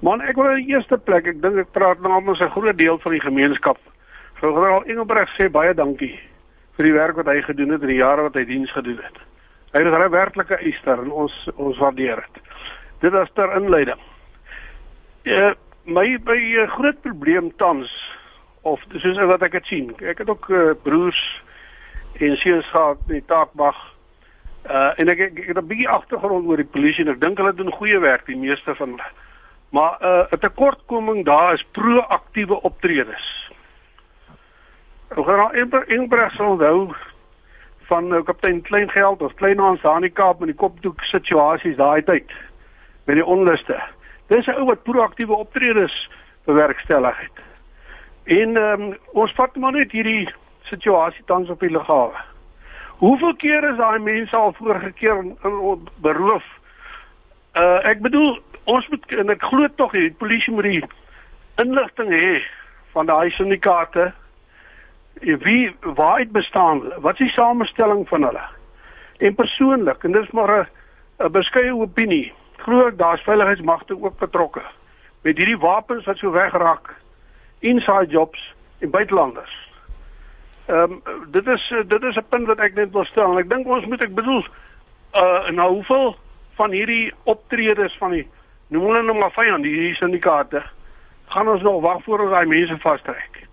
[0.00, 2.98] Man, ek wil in die eerste plek, ek dink ek praat namens 'n groot deel
[2.98, 3.78] van die gemeenskap.
[4.40, 6.14] So generaal Engelbreg sê baie dankie
[6.76, 9.16] vir die werk wat hy gedoen het in die jare wat hy diens gedoen het.
[9.74, 12.42] Hy is 'n werklike eister en ons ons waardeer dit.
[13.00, 13.98] Dit is ter inleiding.
[15.24, 17.90] Ja, my my uh, groot probleem tans
[18.68, 19.92] of soos wat ek dit sien.
[20.00, 21.20] Ek het ook uh, broers
[22.18, 23.78] en seuns gehad in Taakbag.
[24.68, 27.38] Uh en ek, ek, ek het 'n bietjie agtergrond oor die polisie en ek dink
[27.38, 29.10] hulle doen goeie werk, die meeste van hulle.
[29.70, 33.52] Maar 'n uh, tekortkoming daar is proaktiewe optredes.
[35.16, 36.94] Ons gaan nou Engelbreg sal onthou
[37.88, 42.02] van uh, kaptein Kleingeld of Kleinhans daar in die Kaap met die kopdoek situasies daai
[42.02, 42.32] tyd
[43.04, 43.80] met die onluste.
[44.28, 46.10] Dis 'n ou wat proaktiewe optredes
[46.44, 47.47] bewerkstellig het.
[48.28, 50.28] En ehm um, ons vat maar net hierdie
[50.68, 52.20] situasie tans op die lughawe.
[53.00, 56.44] Hoeveel keer is daai mense al voorgekeer in, in beroof?
[57.56, 60.82] Uh ek bedoel ons moet en ek glo tog die polisie moet die
[61.64, 62.34] inligting hê
[62.92, 64.10] van daai syndikaate
[65.20, 68.44] wie waar dit bestaan, wat is die samestelling van hulle?
[69.18, 70.66] En persoonlik, en dis maar 'n
[71.24, 74.62] 'n beskeie opinie, glo ek daar's veiligheidsmagte ook betrokke
[75.22, 76.94] met hierdie wapens wat so wegraak
[77.60, 79.54] inside jobs in buitelanders.
[80.66, 83.66] Ehm um, dit is dit is 'n punt wat ek net wil stel ek dink
[83.66, 84.46] ons moet ek bedoel
[85.14, 86.16] uh nou hoeveel
[86.54, 88.26] van hierdie optredes van die
[88.68, 90.62] noem hulle nou maar vyand die syndikaate
[91.28, 93.48] gaan ons nog wag voor ons daai mense vastrek.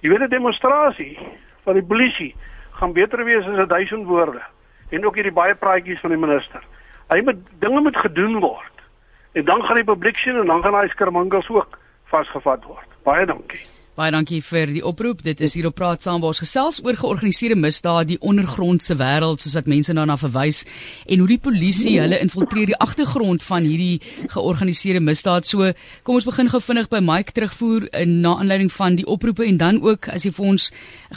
[0.00, 1.18] Jy weet 'n demonstrasie
[1.64, 2.34] van die polisie
[2.70, 4.42] gaan beter wees as 1000 woorde
[4.90, 6.62] en ook hierdie baie praatjies van die minister.
[7.08, 8.76] Hy moet dinge moet gedoen word.
[9.32, 11.78] En dan gaan die publiek sien en dan gaan daai skermangels ook
[12.12, 12.98] vasgevat word.
[13.06, 13.64] Baie dankie.
[13.92, 15.18] Baie dankie vir die oproep.
[15.20, 19.44] Dit is hier op praat saam waar ons gesels oor georganiseerde misdaad, die ondergrondse wêreld
[19.44, 20.62] soos wat mense daarna verwys
[21.04, 24.00] en hoe die polisie hulle infiltreer die agtergrond van hierdie
[24.32, 25.44] georganiseerde misdaad.
[25.44, 25.74] So,
[26.08, 29.60] kom ons begin gou vinnig by Mike terugvoer in na aanleiding van die oproepe en
[29.60, 30.70] dan ook as jy vir ons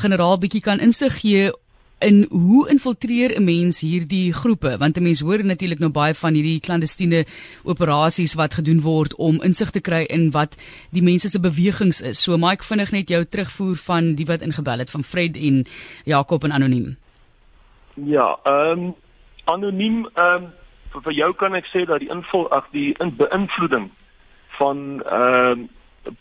[0.03, 1.53] generaal bietjie kan insig gee
[1.99, 6.33] in hoe infiltreer 'n mens hierdie groepe want 'n mens hoor natuurlik nou baie van
[6.33, 7.25] hierdie klandestiene
[7.63, 10.57] operasies wat gedoen word om insig te kry in wat
[10.91, 12.23] die mense se bewegings is.
[12.23, 15.65] So Mike vinnig net jou terugvoer van die wat ingebel het van Fred en
[16.05, 16.97] Jakob en anoniem.
[17.93, 18.95] Ja, ehm um,
[19.43, 20.51] anoniem ehm um,
[20.91, 23.91] vir, vir jou kan ek sê dat die invul ag die in beïnvloeding
[24.57, 25.69] van ehm um,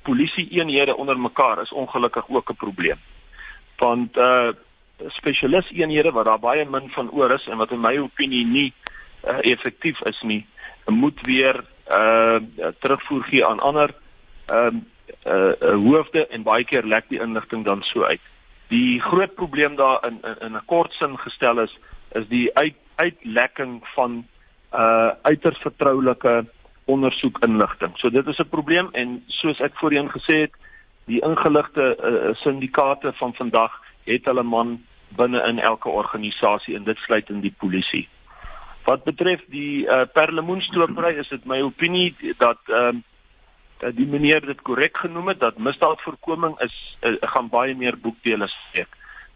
[0.03, 2.99] polisie eenhede onder mekaar is ongelukkig ook 'n probleem.
[3.79, 4.49] Want uh
[5.09, 8.73] spesialis eenhede wat daar baie min van oor is en wat in my opinie nie
[9.25, 10.47] uh, effektief is nie,
[10.87, 12.40] moet weer uh
[12.81, 13.95] terugvoer gee aan ander
[14.47, 14.81] ehm
[15.27, 18.21] uh, uh, hoofde en baie keer lek die inligting dan so uit.
[18.69, 21.77] Die groot probleem daar in in, in 'n kort sin gestel is
[22.12, 24.25] is die uit uitlekking van
[24.73, 26.45] uh uiters vertroulike
[26.85, 27.93] ondersoek inligting.
[27.99, 30.55] So dit is 'n probleem en soos ek voorheen gesê het,
[31.05, 33.73] die ingeligte uh, syndikaate van vandag
[34.05, 34.81] het hulle man
[35.16, 38.09] binne in elke organisasie en dit sluit in die polisie.
[38.85, 43.03] Wat betref die uh, perlemoenstropery is dit my opinie dat ehm uh,
[43.79, 48.48] dat die meneer dit korrek genoem het dat misdaadvoorkoming is uh, gaan baie meer boekdele
[48.48, 48.88] steek.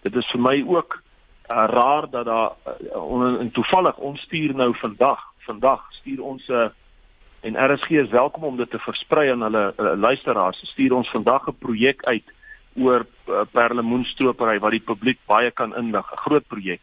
[0.06, 2.52] Dit is vir my ook uh, raar dat daar
[2.94, 6.68] uh, en toevallig ons stuur nou vandag, vandag stuur ons 'n uh,
[7.40, 10.58] en RSG is welkom om dit te versprei aan hulle uh, luisteraars.
[10.72, 12.24] Stuur ons vandag 'n projek uit
[12.80, 16.80] oor uh, perlemoenstropery wat die publiek baie kan inlig, 'n groot projek.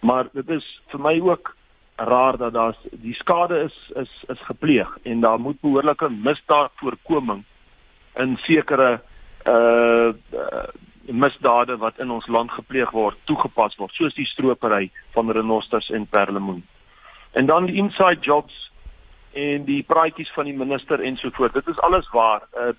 [0.00, 1.54] Maar dit is vir my ook
[1.96, 7.44] raar dat daar die skade is is is gepleeg en daar moet behoorlike misdaadvoorkoming
[8.16, 9.00] in sekere
[9.46, 10.68] uh, uh
[11.08, 16.06] misdade wat in ons land gepleeg word toegepas word soos die stropery van renosters en
[16.06, 16.66] perlemoen.
[17.32, 18.72] En dan die inside jobs
[19.32, 21.52] en die praatjies van die minister en so voort.
[21.52, 22.42] Dit is alles waar.
[22.52, 22.74] Uh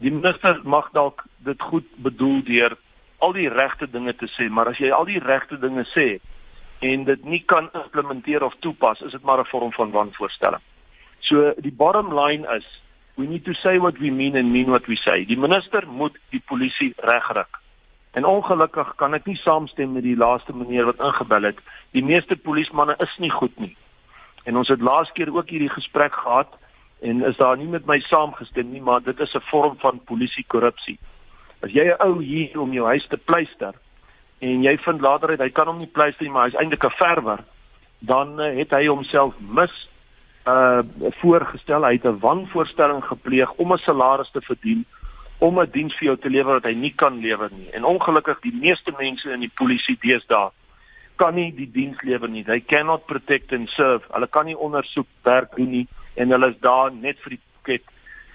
[0.00, 2.76] die minister mag dalk dit goed bedoel deur
[3.20, 6.18] al die regte dinge te sê, maar as jy al die regte dinge sê
[6.80, 10.62] en dit nie kan implementeer of toepas, is dit maar 'n vorm van wanvoorstelling.
[11.20, 12.64] So die bottom line is
[13.16, 15.24] we need to say what we mean and mean what we say.
[15.24, 17.58] Die minister moet die polisie regryk.
[18.12, 21.58] En ongelukkig kan ek nie saamstem met die laaste meneer wat ingebel het.
[21.92, 23.76] Die meeste polismanne is nie goed nie.
[24.44, 26.56] En ons het laas keer ook hierdie gesprek gehad
[27.00, 30.44] en is daar nie met my saamgestem nie, maar dit is 'n vorm van polisie
[30.46, 30.98] korrupsie.
[31.62, 33.74] As jy 'n ou hier om jou huis te pleister
[34.38, 36.90] en jy vind later uit hy kan hom nie pleister nie, maar hy's eintlik 'n
[36.90, 37.38] verwer,
[37.98, 39.88] dan uh, het hy homself mis
[40.46, 40.82] uh
[41.20, 44.84] voorgestel, hy het 'n wanvoorstelling gepleeg om 'n salaris te verdien
[45.38, 47.70] om 'n diens vir jou te lewer wat hy nie kan lewer nie.
[47.72, 50.50] En ongelukkig die meeste mense in die polisie deesdae
[51.16, 52.44] kan nie die diens lewer nie.
[52.44, 54.04] They cannot protect and serve.
[54.10, 57.84] Hulle kan nie ondersoek werk doen nie en hulle is daar net vir die pocket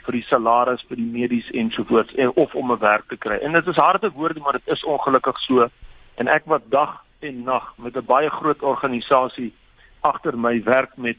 [0.05, 3.37] vir die salaris vir die medies ensovoorts en of om 'n werk te kry.
[3.41, 5.67] En dit is harde woorde, maar dit is ongelukkig so.
[6.15, 9.53] En ek wat dag en nag met 'n baie groot organisasie
[10.01, 11.17] agter my werk met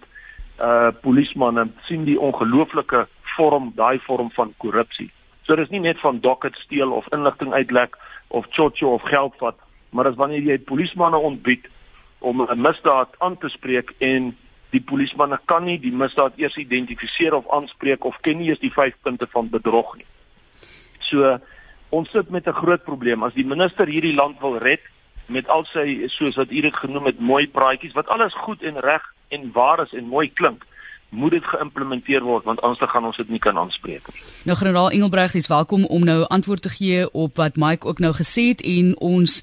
[0.60, 5.10] uh polismanne sien die ongelooflike vorm, daai vorm van korrupsie.
[5.42, 7.96] So dis nie net van docket steel of inligting uitlek
[8.28, 9.56] of chocho of geld vat,
[9.90, 11.68] maar dis wanneer jy polismanne ontbied
[12.18, 14.36] om 'n misdaad aan te spreek en
[14.76, 18.72] die polismanne kan nie die misdaad eers identifiseer of aanspreek of ken nie eens die
[18.74, 20.08] 5 punte van bedrog nie.
[21.10, 21.38] So
[21.96, 24.82] ons sit met 'n groot probleem as die minister hierdie land wil red
[25.26, 28.78] met al sy soos wat u dit genoem het mooi praatjies wat alles goed en
[28.78, 30.64] reg en waar is en mooi klink
[31.10, 34.22] moet dit geïmplementeer word want anders gaan ons dit nie kan aanspreek nie.
[34.44, 38.12] Nou generaal Engelbreg is welkom om nou antwoord te gee op wat Mike ook nou
[38.14, 39.42] gesê het en ons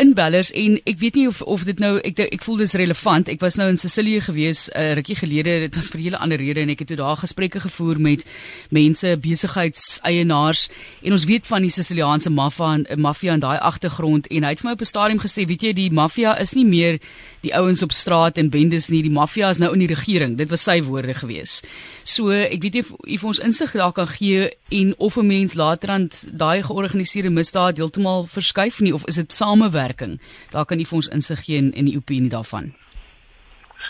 [0.00, 3.28] inbellers en ek weet nie of of dit nou ek ek voel dis relevant.
[3.28, 5.60] Ek was nou in Sicilië gewees 'n uh, rukkie gelede.
[5.66, 8.24] Dit was vir 'n hele ander rede en ek het toe daar gesprekke gevoer met
[8.70, 10.70] mense, besigheidseienaars
[11.02, 14.60] en ons weet van die Siciliaanse maffia en maffia in daai agtergrond en hy het
[14.60, 16.98] vir my op 'n stadium gesê, weet jy, die maffia is nie meer
[17.40, 19.02] die ouens op straat en bendes nie.
[19.02, 20.36] Die maffia is nou in die regering.
[20.36, 21.62] Dit was sy woorde gewees.
[22.04, 25.26] So, ek weet nie of u vir ons insig daar kan gee en of 'n
[25.26, 30.20] mens laterand daai georganiseerde misdaad heeltemal verskuif nie of is dit samewerk werking.
[30.50, 32.72] Daar kan u vir ons insig gee in, in die opinie daarvan.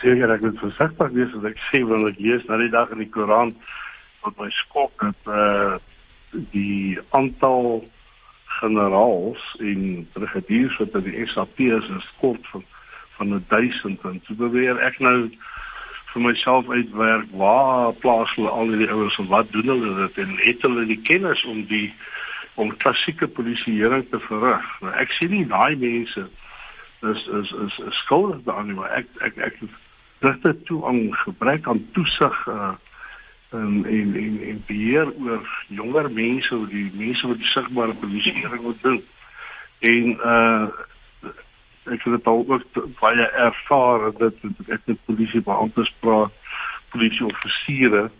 [0.00, 3.04] Seker ek moet versigtig wees as ek sê wat ek lees na die dag in
[3.04, 3.56] die koerant
[4.24, 5.78] wat my skok eh uh,
[6.52, 7.82] die aantal
[8.60, 12.64] generaals en brigadiers wat in die SAP is is kort van
[13.16, 15.16] van 1000 en toe beweer ek nou
[16.12, 20.36] vir myself uitwerk waar plaas hulle al die ouens en wat doen hulle dit en
[20.44, 21.88] het hulle die kennis om die
[22.60, 24.68] om klassieke polisieering te verrig.
[24.84, 26.26] Nou ek sien nie daai mense
[27.10, 29.58] is is is, is skuldig daaraan nie, maar ek ek ek
[30.20, 32.72] dit het toe aan gebrek aan toesig uh
[33.50, 38.82] en en en en beheer oor jonger mense, oor die mense wat sigbare polisieering moet
[38.82, 39.00] doen.
[39.80, 40.68] En uh
[41.90, 46.36] ek het dit al ook baie ervaar dat ek met polisiebeamptes praat,
[46.92, 48.10] polisieoffisiere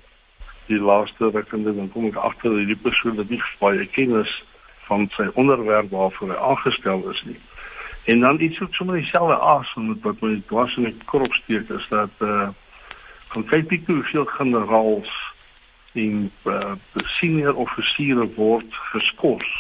[0.71, 4.33] die laaste rekende dan kom ek agter dat die persoon dit nie baie kennis
[4.89, 7.39] van sy onderwerp waarvoor hy aangestel is nie.
[8.11, 11.71] En dan iets wat sommer dieselfde as met wat my dwars in die krop steek
[11.71, 12.49] is dat eh uh,
[13.31, 15.11] van kyk ek hoe veel generaals
[15.95, 16.73] en uh,
[17.19, 19.53] senior offisiere word geskort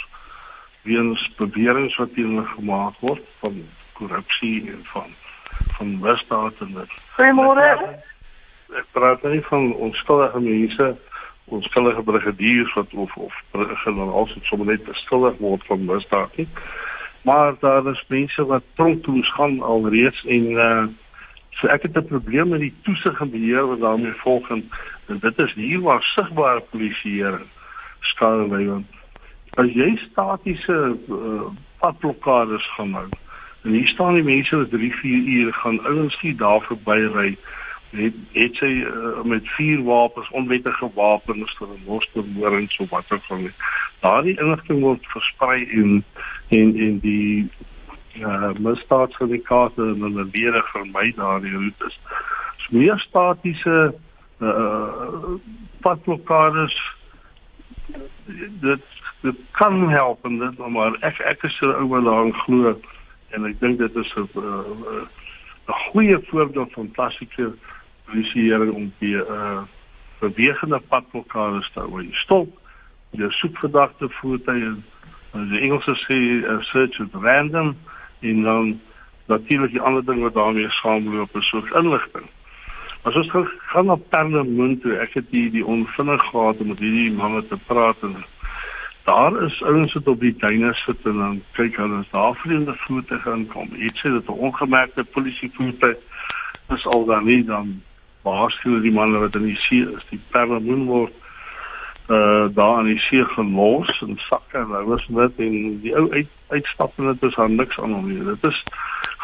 [0.82, 3.62] weens beweringe wat hulle gemaak word van
[3.98, 5.14] korrupsie en van
[5.76, 6.92] van misdaad en dit.
[7.18, 7.68] Goeiemôre
[8.78, 10.96] ek praat nie van onskuldige mense
[11.50, 13.35] onskuldige brigadiers wat of of
[13.85, 16.48] generaals wat sommer net beskuldig word van misdaad nie.
[17.26, 20.85] Maar daar is mense wat tronk toe gaan alreeds en uh,
[21.61, 24.70] so ek het 'n probleem met die toesig en beheer wat daarmee volg en,
[25.06, 27.48] en dit is hier waar sigbare polisieering
[28.00, 28.87] skade lê want
[29.61, 33.09] as jy statiese uh, padblokkades gaan hou
[33.64, 37.37] en hier staan die mense wat 3 4 ure gaan ouens nie daar verby ry
[37.90, 43.24] het het sy uh, met vier wapens onwettige wapens vir 'n mostermoring so wat ook
[43.24, 43.50] van
[44.00, 46.05] daardie inligting word versprei in
[46.48, 47.48] in in die
[48.18, 51.98] uh misdaadsyndikaate en hulle lede vermy daardie roetes.
[52.57, 53.94] So meer statiese
[54.40, 55.35] uh
[55.81, 56.79] padblokkades
[58.61, 58.83] dit
[59.20, 62.81] dit kan help en dit maar ek ek is so oor daarin glo
[63.31, 64.29] en ek dink dit is 'n
[65.68, 67.53] 'n goeie voorbeeld van klassieke
[68.10, 69.62] polisieering om die uh
[70.20, 72.02] bewegende padblokkades te hou.
[72.02, 72.48] Jy stop,
[73.16, 74.74] jy soek verdagte voertuie
[75.32, 77.72] en die Engelse sê uh, search at random
[78.20, 78.74] en dan
[79.32, 82.28] natuurlik die ander ding wat daarmee saamloop is soos inligting.
[83.08, 83.30] As ons
[83.72, 87.56] gaan op Parlement toe, ek het die die onvinnig gehad om met hierdie manne te
[87.70, 88.18] praat en
[89.08, 92.74] daar is ouens wat op die duine sit en dan kyk hulle as daar vreemde
[92.84, 93.70] voertuie gaan kom.
[93.78, 95.96] Iets sê dat 'n ongemerkte polisie voertuig
[96.76, 97.80] is al dan nie dan
[98.22, 101.16] waarsku die manne wat in die see is, die perlemoen word
[102.11, 106.28] uh daar in die see gelos en sakke en was net en die ou uit
[106.48, 108.24] uitstap en dit is aan niks aan hom nie.
[108.26, 108.62] Dit is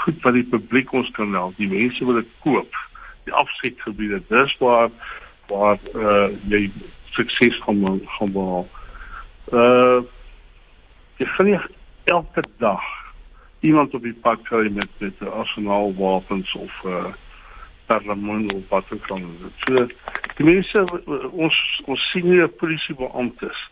[0.03, 1.57] goed vir die publiek ons kan help.
[1.59, 2.79] Die mense wil dit koop.
[3.27, 4.91] Die afsetgebiede, dis waar
[5.51, 6.71] waar uh jy
[7.17, 7.83] sukses gaan
[8.19, 8.69] gaan behaal.
[9.51, 9.99] Uh
[11.19, 11.59] jy sien
[12.07, 12.87] elke dag
[13.67, 17.11] iemand op die pad kry met met 'n arsenaal wapens of uh
[17.87, 19.23] parlement of wat ook al.
[19.65, 19.87] So
[20.37, 20.85] die mense
[21.33, 23.65] ons ons senior polisiebeamptes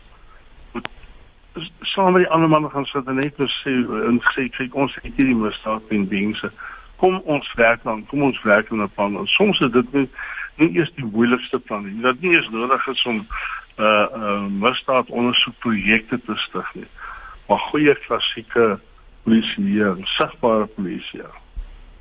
[1.81, 3.73] saam met die ander manne gaan sit en net sê
[4.07, 6.51] en sê kyk ons het hierdie misdaad en dienste
[6.99, 9.17] kom ons werk dan kom ons werk aan 'n plan.
[9.17, 10.09] En soms is dit nie,
[10.55, 12.01] nie eers die moeilikste plan nie.
[12.01, 13.27] Dit nie is nodig is om
[13.77, 16.87] uh, uh, misdaad ondersoekprojekte te stig nie.
[17.47, 18.79] Maar goeie klassieke
[19.23, 21.21] polisie, sigbare polisie.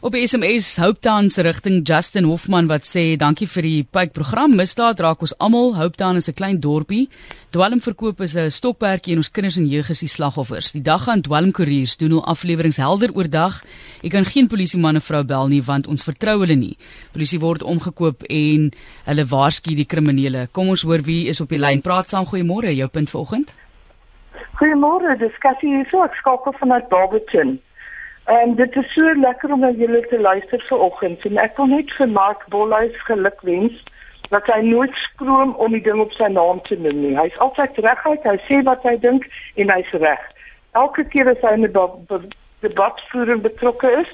[0.04, 4.52] Op SMS Hooptown se rigting Justin Hofman wat sê dankie vir die pype program.
[4.52, 5.70] Misdaad raak ons almal.
[5.78, 7.08] Hooptown is 'n klein dorpie.
[7.56, 10.72] Dwelmverkoop is 'n stokperdjie en ons kinders en jeug is die slagoffers.
[10.72, 13.64] Die dag gaan dwelmkoeriers doen hul afleweringe helder oordag.
[14.02, 16.76] Ek kan geen polisieman of vrou bel nie want ons vertrou hulle nie.
[17.12, 18.72] Polisie word omgekoop en
[19.04, 20.48] hulle waarsku die kriminele.
[20.52, 21.80] Kom ons hoor wie is op die lyn.
[21.80, 22.26] Praat saam.
[22.26, 22.76] Goeiemôre.
[22.76, 23.54] Jou punt vanoggend.
[24.60, 25.18] Goeiemôre.
[25.18, 25.86] Dis Cassie hier.
[25.90, 27.58] So ek skakel vanuit Barberton.
[28.24, 31.66] En um, dit is so lekker om na julle te luister vanoggend en ek wil
[31.66, 33.82] net vir Mark Bolhuis geluk wens
[34.32, 37.16] dat hy nooit skroom om die ding op sy naam te noem nie.
[37.18, 39.28] Hy's altyd reguit, hy sê wat hy dink
[39.60, 40.22] en hy's reg.
[40.72, 42.32] Elke keer as hy in 'n
[42.64, 44.10] debatvoering betrokke is,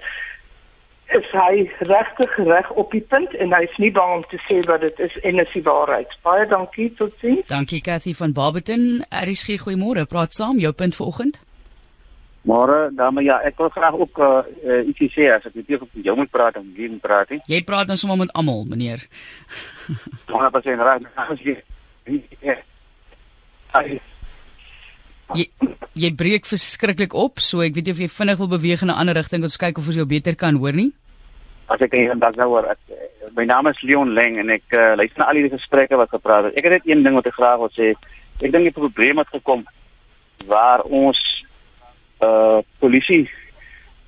[1.14, 4.80] is hy regtig reg op die punt en hy's nie bang om te sê wat
[4.80, 6.10] dit is en is die waarheid.
[6.26, 7.42] Baie dankie tot sien.
[7.46, 9.04] Dankie Cathy van Barberton.
[9.10, 10.06] RSG goeiemôre.
[10.06, 11.40] Praat saam jou punt vanoggend.
[12.48, 15.90] Môre, dame ja, ek wil graag ook uh, uh, ietsie sê as ek net of
[15.92, 17.40] jy moet praat en wie moet praat nie.
[17.52, 19.04] Jy praat nou sommer met almal, meneer.
[20.32, 21.58] Maar pas in raak, as jy
[25.30, 25.44] Jy,
[25.94, 28.98] jy breek verskriklik op, so ek weet nie of jy vinnig wil beweeg in 'n
[28.98, 30.90] ander rigting te kyk of ons jou beter kan hoor nie.
[31.68, 32.80] As ek kan dalk nou hoor, ek,
[33.36, 36.44] my naam is Leon Leng en ek uh, luister na al die gesprekke wat gepraat
[36.48, 36.58] het.
[36.58, 37.94] Ek het net een ding wat ek graag wil sê.
[38.40, 39.62] Ek dink die probleem het gekom
[40.48, 41.20] waar ons
[42.20, 43.30] uh polisie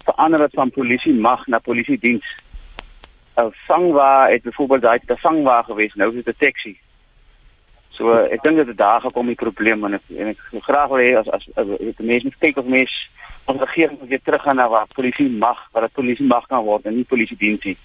[0.04, 2.26] verander dit van polisie mag na polisie diens.
[3.36, 6.78] 'n Vangwa het byvoorbeeld daai te vangwa gewees, nou is dit 'n taxi.
[7.90, 10.88] So uh, ek dink dat dit daar gekom die probleem en ek en ek graag
[10.88, 13.08] wil hê as as, as, die mense kyk of mense
[13.44, 16.86] ons regering moet weer teruggaan na waar polisie mag, waar dit polisie mag kan word
[16.86, 17.76] en nie polisie diens nie.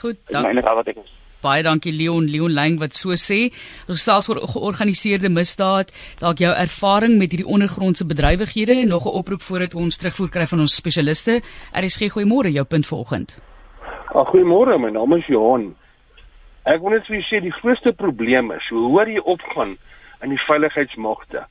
[0.00, 0.58] Goed, dankie.
[0.58, 3.52] Ek Baie dankie Leon Leon Lang wat so sê.
[3.86, 9.14] Ons selfs oor georganiseerde misdaad, dalk jou ervaring met hierdie ondergrondse bedrywighede en nog 'n
[9.20, 11.40] oproep voordat ons terugvoer kry van ons spesialiste.
[11.72, 13.38] RSG goeiemôre, jou punt vanoggend.
[14.14, 15.76] Ag goeiemôre, my naam is Johan.
[16.64, 19.78] Ek wil net vir julle sê die grootste probleem is hoe hoor jy opgaan
[20.22, 21.46] in die veiligheidsmagte.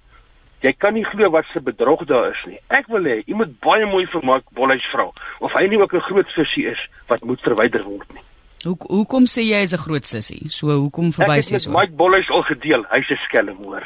[0.62, 2.60] Jy kan nie glo wat se bedrog daar is nie.
[2.70, 5.08] Ek wil hê jy moet baie mooi vir Mark Bolhuis vra
[5.40, 8.24] of hy nie ook 'n groot visie is wat moet verwyder word nie.
[8.66, 10.50] Hoe hoekom sê jy is 'n groot sussie?
[10.50, 11.72] So hoekom verwys jy so?
[11.72, 12.84] Mike Bolhuis al gedeel.
[12.90, 13.86] Hy's 'n skelm hoor.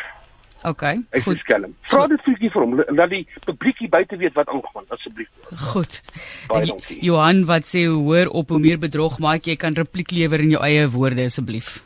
[0.64, 0.82] OK.
[1.12, 1.76] Hy's 'n skelm.
[1.90, 5.30] Vra dit vir vir hom dat die publiekie buite weet wat aangaan asseblief.
[5.74, 6.02] Goed.
[7.02, 10.64] Johan wat sê hoor op hoe meer bedrog maak jy kan repliek lewer in jou
[10.64, 11.84] eie woorde asseblief.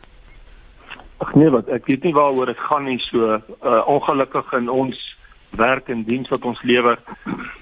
[1.17, 4.97] Ag nee, wat ek weet nie waaroor dit gaan nie so uh, ongelukkig in ons
[5.55, 6.99] werk en diens wat ons lewer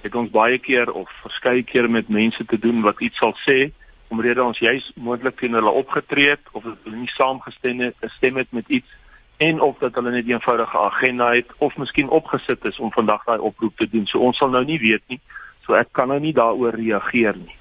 [0.02, 3.72] het ons baie keer of verskeie kere met mense te doen wat iets sal sê
[4.08, 8.52] omrede ons juis moontlik teen hulle opgetree het of hulle nie saamgestem het gestem het
[8.52, 8.90] met iets
[9.38, 13.24] en of dat hulle net 'n eenvoudige agenda het of miskien opgesit is om vandag
[13.24, 14.06] daai oproep te doen.
[14.08, 15.20] So ons sal nou nie weet nie.
[15.66, 17.56] So ek kan nou nie daaroor reageer nie.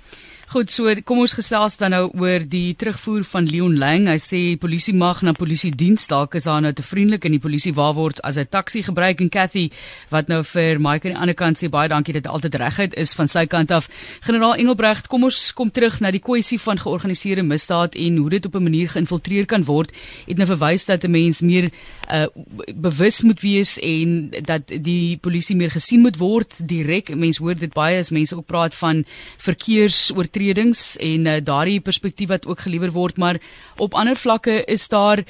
[0.52, 4.02] Goed, so kom ons gesels dan nou oor die terugvoer van Leon Lang.
[4.10, 7.40] Hy sê polisie mag na polisie diens dalk is daar nou te vriendelik en die
[7.40, 9.70] polisie waar word as 'n taxi gebruik en Cathy
[10.10, 13.14] wat nou vir Mike aan die ander kant sê baie dankie dat altyd reguit is
[13.14, 13.88] van sy kant af.
[14.20, 18.44] Generaal Engelbrecht, kom ons kom terug na die kwessie van georganiseerde misdaad en hoe dit
[18.44, 19.90] op 'n manier geïnfiltreer kan word.
[20.26, 21.70] Het nou verwys dat 'n mens meer
[22.12, 22.26] uh,
[22.76, 27.16] bewus moet wees en dat die polisie meer gesien moet word direk.
[27.16, 29.04] Mense hoor dit baie as mense ook praat van
[29.38, 33.38] verkeersoortredings oortredings en uh, daardie perspektief wat ook gelewer word, maar
[33.76, 35.22] op ander vlakke is daar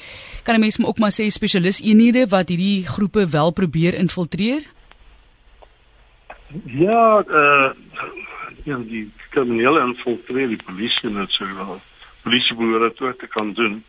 [0.45, 4.63] kan 'n mens ook maar sê spesialis eenhede wat hierdie groepe wel probeer infiltreer?
[6.65, 7.71] Ja, uh
[8.65, 11.81] ja, die kriminele infiltreer die polisie net so wel.
[12.23, 13.85] Polisie behoort dit te kan doen.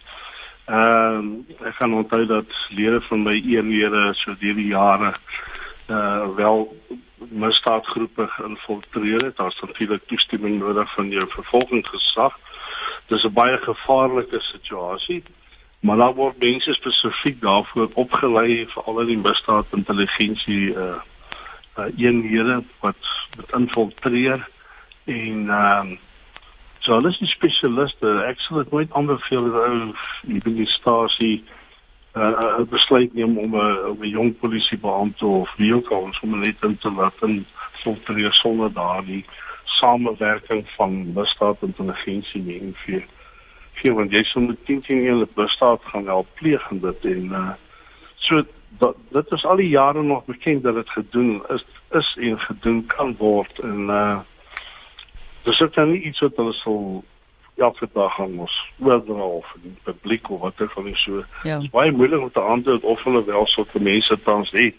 [0.65, 1.27] Ehm
[1.59, 5.13] uh, ek kan onthou dat lede van my eenhede so deur die jare
[5.87, 6.75] uh wel
[7.29, 9.37] misdaadgroepe geïnfiltreer het.
[9.37, 12.37] Daar's natuurlik toestemming nodig van jou vervolgingsgesag.
[13.07, 15.23] Dis 'n baie gevaarlike situasie.
[15.79, 20.95] Maar daar word mense spesifiek daarvoor opgelei vir al die misdaadintelligensie uh
[21.77, 22.95] uh eenhede wat
[23.37, 24.47] met infiltreer
[25.05, 25.97] en ehm uh,
[26.79, 28.23] so hulle is spesialiste.
[28.27, 29.93] Ek sal dit nooit aanbeveel dat ou
[30.43, 31.62] die stasie uh,
[32.69, 36.77] besluit neem om 'n om 'n jong polisiebeampte of wie ook al om net in
[36.77, 37.45] te laat en
[37.83, 39.25] filtreer sonder daardie
[39.65, 43.05] samewerking van misdaad intelligensie en vir
[43.73, 47.25] vir want jy sou met teen teen hulle misdaad gaan help pleeg en dit en
[47.31, 47.53] uh,
[48.15, 48.43] so
[48.79, 52.85] dat dit is al die jare nog bekend dat dit gedoen is is en gedoen
[52.85, 54.19] kan word en uh
[55.43, 57.03] dis ook nou nie iets wat hulle sal
[57.57, 61.23] elke dag aan ons oordra of in die publiek of wat ook al nie so.
[61.43, 61.55] Ja.
[61.55, 64.75] Dit is baie moeilik om te antwoord of hulle wel sulke mense tans het.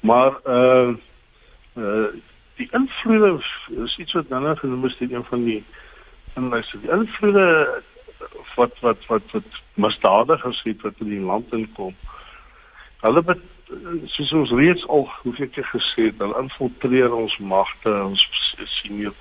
[0.00, 0.94] Maar uh
[1.74, 2.06] uh
[2.54, 3.42] die invloede
[3.84, 5.64] is iets wat dan genoem is een van die
[6.34, 7.82] en luister die invloede
[8.56, 11.94] wat wat wat wat misdadigers het wat in die land inkom.
[13.00, 13.40] Hulle bet,
[14.06, 18.22] soos ons reeds al hoeveel keer gesê het, hulle infiltreer ons magte, ons
[18.78, 19.12] sien hier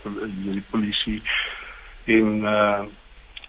[0.46, 1.20] die polisie
[2.06, 2.84] in uh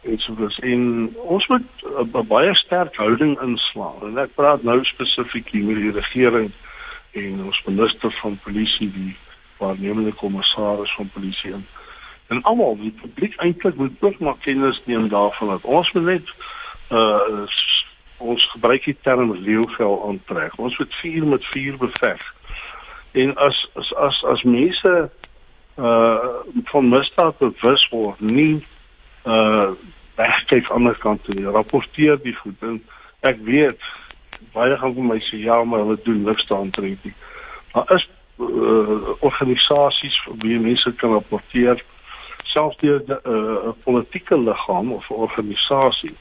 [0.05, 4.03] en so was in ons moet 'n baie sterk houding inslaan.
[4.03, 6.53] En ek praat nou spesifiek hier met die regering
[7.13, 9.17] en ons minister van polisie die
[9.59, 11.67] waarnemende kommissaris van polisie en
[12.29, 16.29] en almal die publiek eintlik moet ook maar kennis neem daarvan dat ons moet net
[16.91, 17.47] uh
[18.19, 20.59] ons gebruik die term leeuvel aantrek.
[20.59, 22.23] Ons moet vuur met vuur beveg.
[23.13, 25.11] En as as as as mense
[25.77, 28.65] uh van misdaad bewus word, nie
[29.25, 29.71] uh
[30.15, 32.83] wegkyk aan die ander kant toe, rapporteer die goed en
[33.27, 33.81] ek weet
[34.55, 37.15] baie gaan vir my sê ja, maar hulle doen niks daaroor nie.
[37.73, 38.07] Maar is
[38.39, 41.83] uh, organisasies wie mense kan rapporteer
[42.53, 46.15] selfs deur 'n uh, politieke liggaam of organisasie.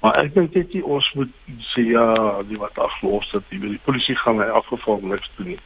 [0.00, 1.32] Maar ek dink dit ons moet
[1.72, 5.60] sê ja, die wat aflos dat die, die polisie gaan hy afgeval niks doen nie.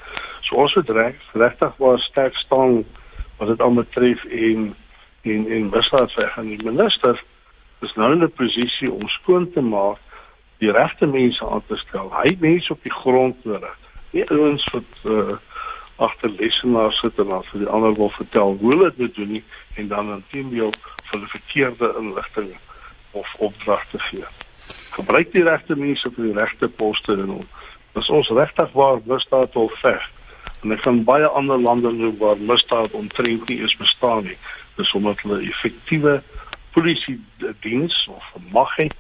[0.47, 2.85] So ons moet reg regtig waar sterk staan
[3.39, 4.75] wat dit almal tref en
[5.23, 7.19] en en besluit sê gaan die minister
[7.87, 9.99] is nou in 'n posisie om skoon te maak
[10.59, 12.11] die regte mense aan te stel.
[12.23, 13.77] Hy mense op die grond nodig.
[14.11, 15.37] Nie ouens wat uh,
[15.97, 19.45] agter lesenaars sit en dan vir die ander wil vertel hoe hulle dit doen nie
[19.75, 20.73] en dan intendeel
[21.11, 22.53] vir die verkeerde inligting
[23.11, 24.27] of opdragte gee.
[24.91, 27.67] Gebruik die regte mense vir die regte poste en ons.
[27.95, 30.11] Dis ons regtig waar misdaad wil veg.
[30.63, 34.39] En ek kan baie ander lande waar misdaad omtrent nie eens bestaan nie.
[34.77, 36.23] Dis omdat hulle effektiewe
[36.73, 37.19] polisie
[37.61, 38.95] diens of mag het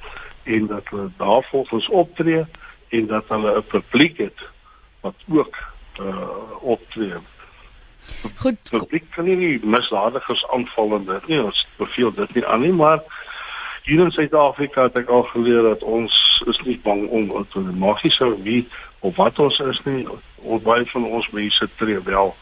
[0.45, 2.45] en dat hulle daarvolgens optree
[2.89, 4.41] en dat hulle 'n publiek het
[5.01, 5.57] wat ook
[6.01, 7.15] uh optree.
[8.37, 8.71] Goed.
[8.71, 12.73] Die publiek kan nie misdadigers aanval en dit nie, ons beveel dit nie aan nie,
[12.73, 13.03] maar
[13.83, 16.15] hier in Suid-Afrika het ek al geleer dat ons
[16.47, 18.69] is nie bang om te maak nie sou wie
[19.01, 20.07] of wat ons is nie,
[20.64, 22.34] baie van ons mense tree wel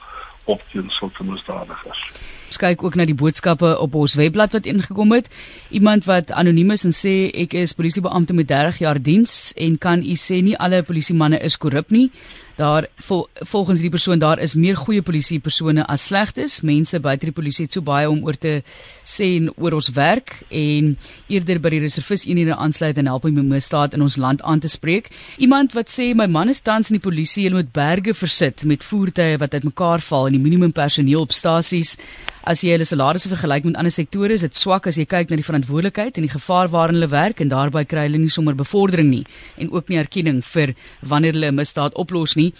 [0.44, 2.02] op teen sulke misdadigers.
[2.46, 5.28] Ons kyk ook na die boodskappe op ons webblad wat ingekom het.
[5.74, 10.02] Iemand wat anoniem is en sê ek is polisiebeampte met 30 jaar diens en kan
[10.02, 12.10] u sê nie alle polisiemanne is korrup nie.
[12.56, 16.62] Daar vol, volgens die persoon daar is meer goeie polisie persone as slegtes.
[16.64, 18.62] Mense buite die polisie het so baie om oor te
[19.04, 20.94] sê en oor ons werk en
[21.28, 24.62] eerder by die reservis eenhede aansluit en help om die misdaad in ons land aan
[24.64, 25.10] te spreek.
[25.36, 28.86] Iemand wat sê my man is tans in die polisie, hulle moet berge versit met
[28.86, 31.98] voertuie wat uitmekaar val en die minimum personeel op stasies
[32.46, 35.38] As jy hulle salarisse vergelyk met ander sektore, is dit swak as jy kyk na
[35.40, 39.10] die verantwoordelikheid en die gevaar waarin hulle werk en daarbey kry hulle nie sommer bevordering
[39.10, 39.24] nie
[39.58, 42.52] en ook nie erkenning vir wanneer hulle 'n misdaad oplos nie.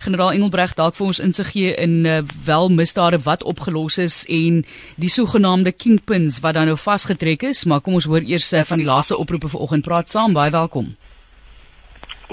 [0.00, 4.64] Generaal Engelbreg dalk vir ons insig gee in uh, wel misdade wat opgelos is en
[4.96, 8.78] die sogenaamde kingpins wat dan nou vasgetrek is, maar kom ons hoor eers uh, van
[8.78, 9.84] die laaste oproepe vanoggend.
[9.84, 10.96] Praat saam, baie welkom.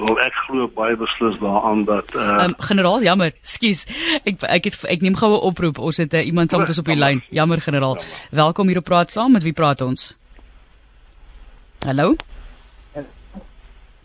[0.02, 3.86] Wel ek glo baie beslis daaraan dat uh, um, generaal jammer, skus.
[4.26, 5.78] Ek ek het ek neem goue oproep.
[5.78, 7.22] Ons het uh, iemand saam met ons op die lyn.
[7.30, 8.00] Jammer generaal.
[8.00, 8.28] Jammer.
[8.42, 9.38] Welkom hier op praat saam.
[9.38, 10.12] Met wie praat ons?
[11.86, 12.16] Hallo?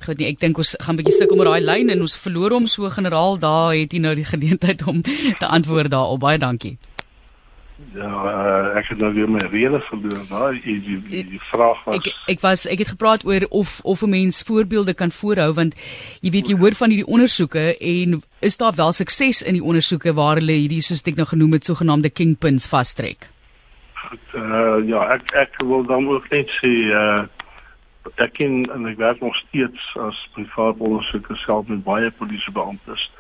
[0.05, 2.53] Goed, nee, ek dink ons gaan 'n bietjie sukkel met daai lyn en ons verloor
[2.53, 3.41] hom so generaal.
[3.41, 5.01] Daar het hy nou die geleentheid om
[5.41, 6.21] te antwoord daarop.
[6.21, 6.77] Baie dankie.
[7.77, 11.83] Ja, uh, ek het nou weer my rede verloor, maar die, die, die, die vraag
[11.85, 15.53] was ek, ek was ek het gepraat oor of of 'n mens voorbeelde kan voorhou
[15.53, 15.77] want
[16.25, 20.15] jy weet jy hoor van hierdie ondersoeke en is daar wel sukses in die ondersoeke
[20.17, 23.29] waar hulle hierdie soos ek nou genoem het sogenaamde kingpins vastrek?
[24.33, 27.29] Uh ja, ek ek wil dan ook net sê uh
[28.25, 33.11] ek ken en ek werk nog steeds as privaat ondersoeker self met baie polisiebeamptes.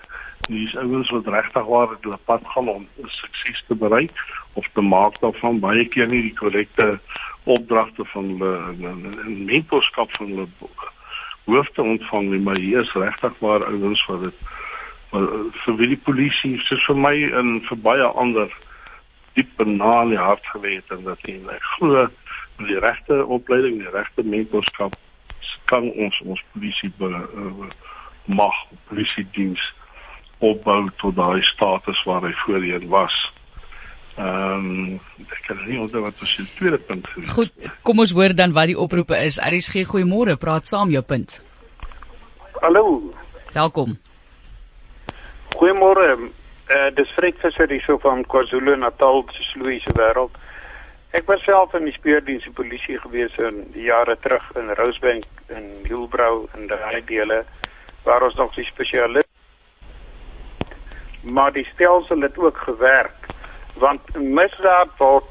[0.49, 4.13] Dis ouens wat regtig waar het hulle pad gaan om sukses te bereik
[4.53, 5.61] of te maak daarvan.
[5.61, 6.99] Baie keer nie die korrekte
[7.45, 8.53] opdragte van hulle
[9.25, 10.49] en mentorskap van hulle
[11.47, 14.47] hoofde ontvang nie, maar hier is regtig waar ouens wat dit
[15.11, 18.51] vir wie die polisie soos vir my en vir baie ander
[19.39, 22.07] diep na in die hart geweet en dat hulle ek glo
[22.59, 24.97] met die regte opleiding, die regte mentorskap
[25.71, 27.69] kan ons ons polisie be, uh,
[28.31, 28.55] mag
[28.89, 29.63] polisie diens
[30.39, 33.17] opbou tot daai status waar hy voorheen was.
[34.17, 37.33] Ehm um, ek kan nie onthou wat was die tweede punt gewees.
[37.37, 37.53] Goed,
[37.85, 39.37] kom ons hoor dan wat die oproepe is.
[39.41, 41.41] RSG goeiemôre, praat saam jou punt.
[42.63, 43.13] Hallo.
[43.53, 43.99] Welkom.
[45.57, 46.09] Goeiemôre.
[46.67, 50.33] Eh uh, dis Fred Visser hier so van KwaZulu-Natal, se Louise wêreld.
[51.13, 55.25] Ek was self in die speurdiens die polisie gewees in die jare terug in Rosebank
[55.49, 57.45] en Hillbrow en daai dele
[58.05, 59.26] waar ons nog die spesialis
[61.27, 63.27] maar die stelsel het ook gewerk
[63.75, 65.25] want misdaad word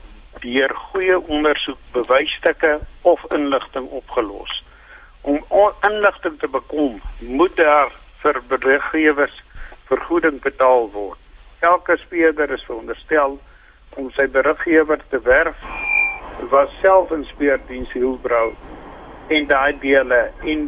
[0.43, 4.63] deur goeie ondersoek bewysstukke of inligting opgelos.
[5.21, 5.41] Om
[5.81, 7.91] inligting te bekom, moet daar
[8.21, 9.43] vir beriggewers
[9.89, 11.17] vergoeding betaal word.
[11.59, 13.39] Elke speurder is veronderstel
[13.95, 15.57] om sy beriggewer te werf
[16.51, 18.49] was self in speurdiens Hielbrau
[19.33, 20.67] en daai dele en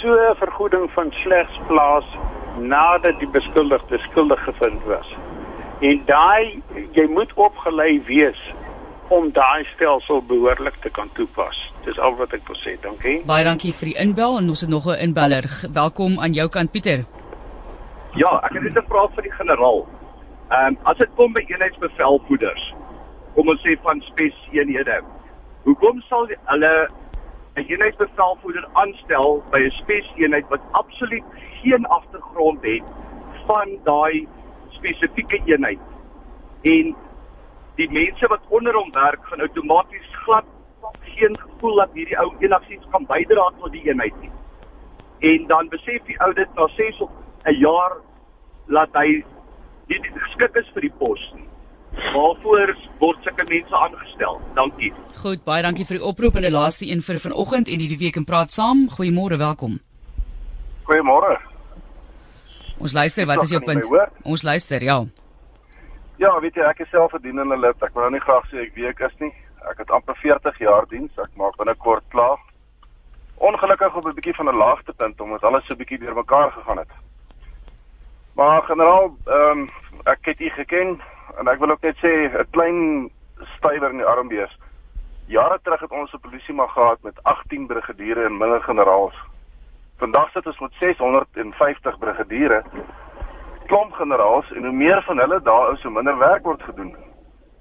[0.00, 2.06] so 'n vergoeding van slegs plaas
[2.58, 5.08] nadat die beskuldigde skuldig gevind was.
[5.80, 8.40] En daai jy moet opgelei wees
[9.08, 11.58] om daai stelsel behoorlik te kan toepas.
[11.84, 12.76] Dis al wat ek wil sê.
[12.82, 13.18] Dankie.
[13.26, 15.44] Baie dankie vir die inbel en ons het nog 'n inbeller.
[15.72, 17.04] Welkom aan jou kant Pieter.
[18.14, 19.86] Ja, ek het net 'n vraag vir die generaal.
[20.50, 22.74] Ehm um, as dit kom by eenheidsbevelvoerders,
[23.34, 25.00] kom ons sê van speseenhede.
[25.64, 26.88] Hoekom sal hulle
[27.56, 31.24] 'n eenheidsbevelvoerder aanstel by 'n speseenheid wat absoluut
[31.62, 32.82] geen agtergrond het
[33.46, 34.28] van daai
[34.68, 35.78] spesifieke eenheid?
[36.62, 36.96] En
[37.74, 40.44] die mense wat onder hom werk gaan outomaties glad
[41.00, 44.32] geen gevoel dat hierdie ou enigiets kan bydra tot die eenheid nie.
[45.18, 47.10] En dan besef die ou dit na 6 of
[47.44, 47.96] 'n jaar
[48.66, 49.24] laat hy
[49.86, 51.51] nie geskik is vir die pos nie.
[51.92, 54.40] Waarvoor word sulke mense aangestel?
[54.54, 54.92] Dankie.
[55.22, 58.16] Goed, baie dankie vir die oproep en die laaste een vir vanoggend en hierdie week
[58.16, 58.86] en praat saam.
[58.96, 59.78] Goeiemôre, welkom.
[60.88, 61.36] Goeiemôre.
[62.82, 63.86] Ons luister, wat is jou punt?
[64.24, 65.02] Ons luister, ja.
[66.18, 67.82] Ja, weet jy, ek is self 'n dienende lid.
[67.82, 69.32] Ek wil nou nie graag sê ek wie ek is nie.
[69.70, 71.12] Ek het amper 40 jaar diens.
[71.18, 72.38] Ek maak binnekort klaar.
[73.36, 76.92] Ongelukkig op 'n bietjie van 'n laagtepunt omdat alles so bietjie deurmekaar gegaan het.
[78.34, 79.70] Maar generaal, ehm um,
[80.04, 81.00] ek het u geken
[81.38, 83.10] en ek wil ook net sê 'n klein
[83.56, 84.58] stywer in die arm wees.
[85.26, 89.14] Jare terug het ons 'n polisie mag gehad met 18 brigadiere en minder generaals.
[89.98, 92.62] Vandag sit ons met 650 brigadiere
[93.66, 96.96] klomp generaals en hoe meer van hulle daar is, hoe minder werk word gedoen.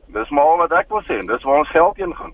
[0.08, 2.34] Dis maar wat ek wil sê en dis waar ons geld heen gaan.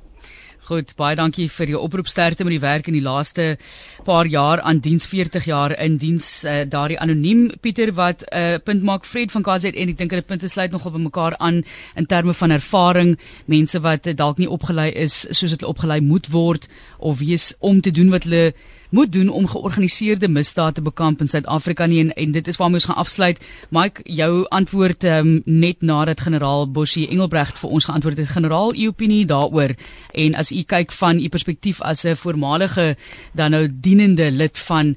[0.65, 3.57] Goed, baie dankie vir jou oproepsterkte met die werk in die laaste
[4.03, 8.57] paar jaar aan diens 40 jaar in diens uh, daardie anoniem Pieter wat 'n uh,
[8.59, 11.63] punt maak Fred van KZN en ek dink hulle punte sluit nogal by mekaar aan
[11.95, 16.67] in terme van ervaring, mense wat dalk nie opgelei is soos hulle opgelei moet word
[16.97, 18.53] of wees om te doen wat hulle
[18.89, 22.79] moet doen om georganiseerde misdaad te bekamp in Suid-Afrika nie en, en dit is waarmee
[22.79, 23.39] ons gaan afsluit.
[23.69, 28.29] Mike, jou antwoord um, net nadat generaal Bosie Engelbregt vir ons geantwoord het.
[28.31, 29.75] Generaal, u opinie daaroor
[30.13, 32.95] en as u kyk van u perspektief as 'n voormalige
[33.33, 34.95] dan nou dienende lid van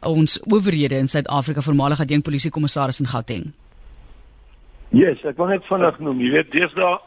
[0.00, 3.52] ons owerhede in Suid-Afrika, voormalige adjunk polisiekommissaris in Gauteng.
[4.90, 6.98] Yes, ek wil net vinnig noem, jy weet, deesdae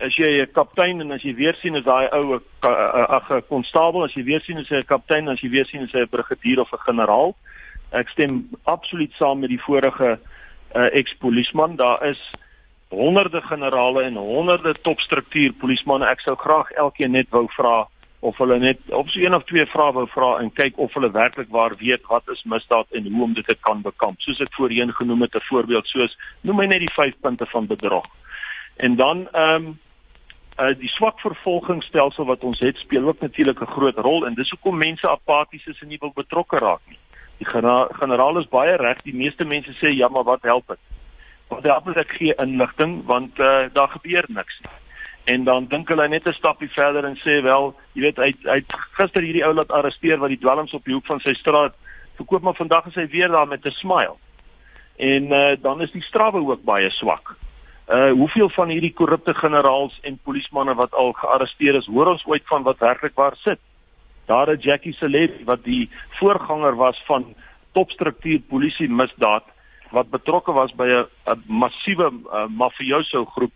[0.00, 4.04] as jy 'n kaptein en as jy weer sien is daai ou ag 'n konstabel,
[4.04, 6.08] as jy weer sien is hy 'n kaptein, as jy weer sien is hy 'n
[6.08, 7.34] brigadier of 'n generaal.
[7.92, 10.18] Ek stem absoluut saam met die vorige
[10.74, 11.76] uh, ex-polisman.
[11.76, 12.20] Daar is
[12.88, 16.06] honderde generale en honderde topstruktuur polismanne.
[16.06, 17.86] Ek sou graag elkeen net wou vra
[18.20, 21.10] of hulle net of so een of twee vrae wou vra en kyk of hulle
[21.14, 24.20] werklik waar weet wat is misdaad en hoe om dit te kan bekamp.
[24.20, 27.66] Soos ek voorheen genoem het, 'n voorbeeld soos noem my net die 5 punte van
[27.66, 28.06] bedrog.
[28.78, 29.78] En dan ehm um,
[30.58, 34.50] uh die swak vervolgingsstelsel wat ons het speel ook natuurlik 'n groot rol en dis
[34.50, 36.98] hoekom mense apaties is en nie wil betrokke raak nie.
[37.38, 37.46] Die
[38.00, 40.78] generaal is baie reg, die meeste mense sê ja, maar wat help dit?
[41.48, 44.70] Want daar is ek gee inligting want uh daar gebeur niks nie.
[45.34, 48.62] En dan dink hulle net 'n stapie verder en sê wel, jy weet hy hy
[48.92, 51.74] gister hierdie ou laat arresteer wat die dwelms op die hoek van sy straat
[52.16, 54.16] verkoop maar vandag is hy weer daar met 'n smile.
[54.96, 57.36] En uh dan is die strawwe ook baie swak.
[57.88, 62.44] Uh hoeveel van hierdie korrupte generaals en polismanne wat al gearresteer is, hoor ons ooit
[62.46, 63.60] van wat werklik waar sit?
[64.28, 67.34] Daar is Jackie Celet wat die voorganger was van
[67.72, 69.44] topstruktuur polisie misdaad
[69.90, 73.52] wat betrokke was by 'n massiewe uh, mafioso groep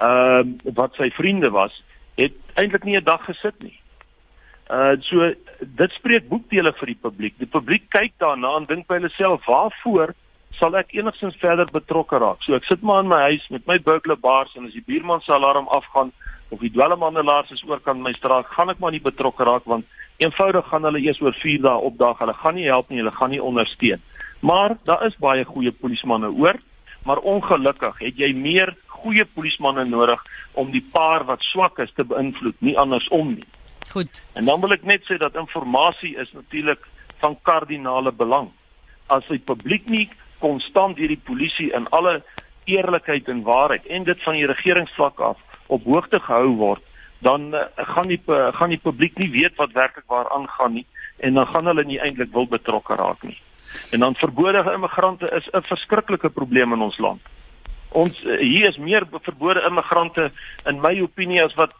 [0.00, 0.42] uh
[0.74, 1.82] wat sy vriende was,
[2.16, 3.80] het eintlik nie 'n dag gesit nie.
[4.70, 7.34] Uh so dit spreek boekdele vir die publiek.
[7.38, 10.14] Die publiek kyk daarna en dink by hulle self, waarvoor
[10.56, 12.40] sal ek enigstens verder betrokke raak.
[12.46, 15.20] So ek sit maar in my huis met my burglar bars en as die buurman
[15.24, 16.12] se alarm afgaan
[16.50, 19.86] of die dwelmhandelaars is oorkant my straat, gaan ek maar nie betrokke raak want
[20.24, 22.18] eenvoudig gaan hulle eers oor 4 dae opdag.
[22.22, 24.02] Hulle gaan nie help nie, hulle gaan nie ondersteun.
[24.40, 26.58] Maar daar is baie goeie polismanne oor,
[27.06, 30.22] maar ongelukkig het jy meer goeie polismanne nodig
[30.58, 33.46] om die paar wat swak is te beïnvloed, nie andersom nie.
[33.92, 34.22] Goed.
[34.34, 36.82] En dan wil ek net sê dat inligting is natuurlik
[37.22, 38.50] van kardinale belang.
[39.08, 40.08] As die publiek nie
[40.38, 42.22] konstant deur die polisie in alle
[42.64, 46.82] eerlikheid en waarheid en dit van die regeringsvlak af op hoogte gehou word,
[47.24, 47.64] dan uh,
[47.94, 50.86] gaan die uh, gaan die publiek nie weet wat werklik waar aangaan nie
[51.18, 53.36] en dan gaan hulle nie eintlik wil betrokke raak nie.
[53.92, 57.20] En dan verbode immigrante is 'n verskriklike probleem in ons land.
[57.88, 60.30] Ons uh, hier is meer verbode immigrante
[60.64, 61.72] in my opinie as wat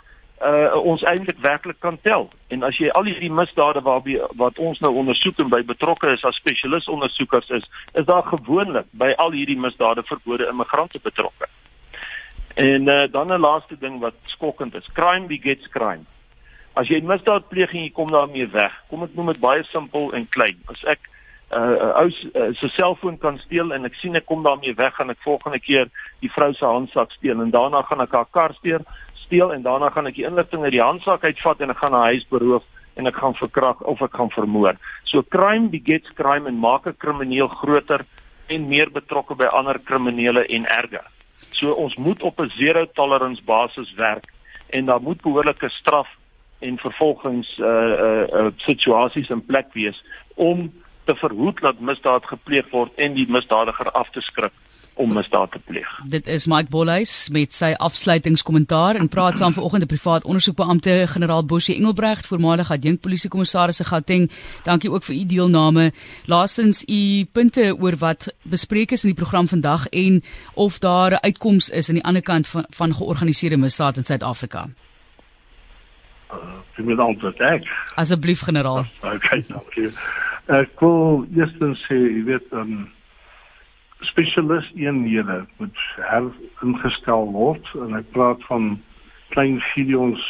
[0.42, 2.28] uh, ons eintlik werklik kan tel.
[2.48, 6.24] En as jy al hierdie misdade waarby wat ons nou ondersoek en by betrokke is
[6.24, 11.50] as spesialisondersoekers is, is daar gewoonlik by al hierdie misdade verbode immigrante betrokke.
[12.58, 14.88] En uh, dan 'n laaste ding wat skokkend is.
[14.92, 16.06] Crime begets crime.
[16.74, 20.12] As jy misdaad pleeg en jy kom daarmee weg, kom ek noem dit baie simpel
[20.14, 20.58] en klein.
[20.66, 20.98] As ek
[21.48, 24.94] 'n uh, ou uh, se selfoon kan steel en ek sien ek kom daarmee weg
[24.94, 25.88] gaan ek volgende keer
[26.20, 28.84] die vrou se handsak steel en daarna gaan ek haar kar steel
[29.28, 32.12] steel en daarna gaan ek die inligting uit die handsak uitvat en ek gaan haar
[32.16, 32.64] huis beroof
[32.98, 34.78] en ek gaan verkrag of ek gaan vermoor.
[35.06, 38.04] So crime begets crime en maak 'n krimineel groter
[38.48, 41.06] en meer betrokke by ander kriminele en erger.
[41.52, 44.26] So ons moet op 'n zero tolerance basis werk
[44.70, 46.08] en daar moet behoorlike straf
[46.60, 50.02] en vervolgings uh uh, uh situasies in plek wees
[50.34, 50.72] om
[51.04, 54.52] te verhoed dat misdaad gepleeg word en die misdadiger af te skrik
[54.98, 55.88] om misdaad te pleeg.
[56.10, 61.44] Dit is Mike Bolhuis met sy afsluitingskommentaar en praat saam vanoggend 'n privaat ondersoekbeampte generaal
[61.44, 64.30] Bosie Engelbregt, voormalige adjunk polisiekommissaris in Gauteng.
[64.64, 65.92] Dankie ook vir u deelname.
[66.26, 70.22] Laastens u punte oor wat bespreek is in die program vandag en
[70.54, 74.68] of daar 'n uitkoms is aan die ander kant van van georganiseerde misdaad in Suid-Afrika.
[76.32, 76.36] Uh,
[76.76, 77.64] vir my antwoord ek.
[77.94, 78.84] Asseblief generaal.
[79.14, 79.88] Okay, dankie.
[80.46, 82.88] Ek wil eerstens sê, jy weet, um,
[84.00, 88.76] spesialis eenhede moet heringestel word en ek praat van
[89.34, 90.22] klein videos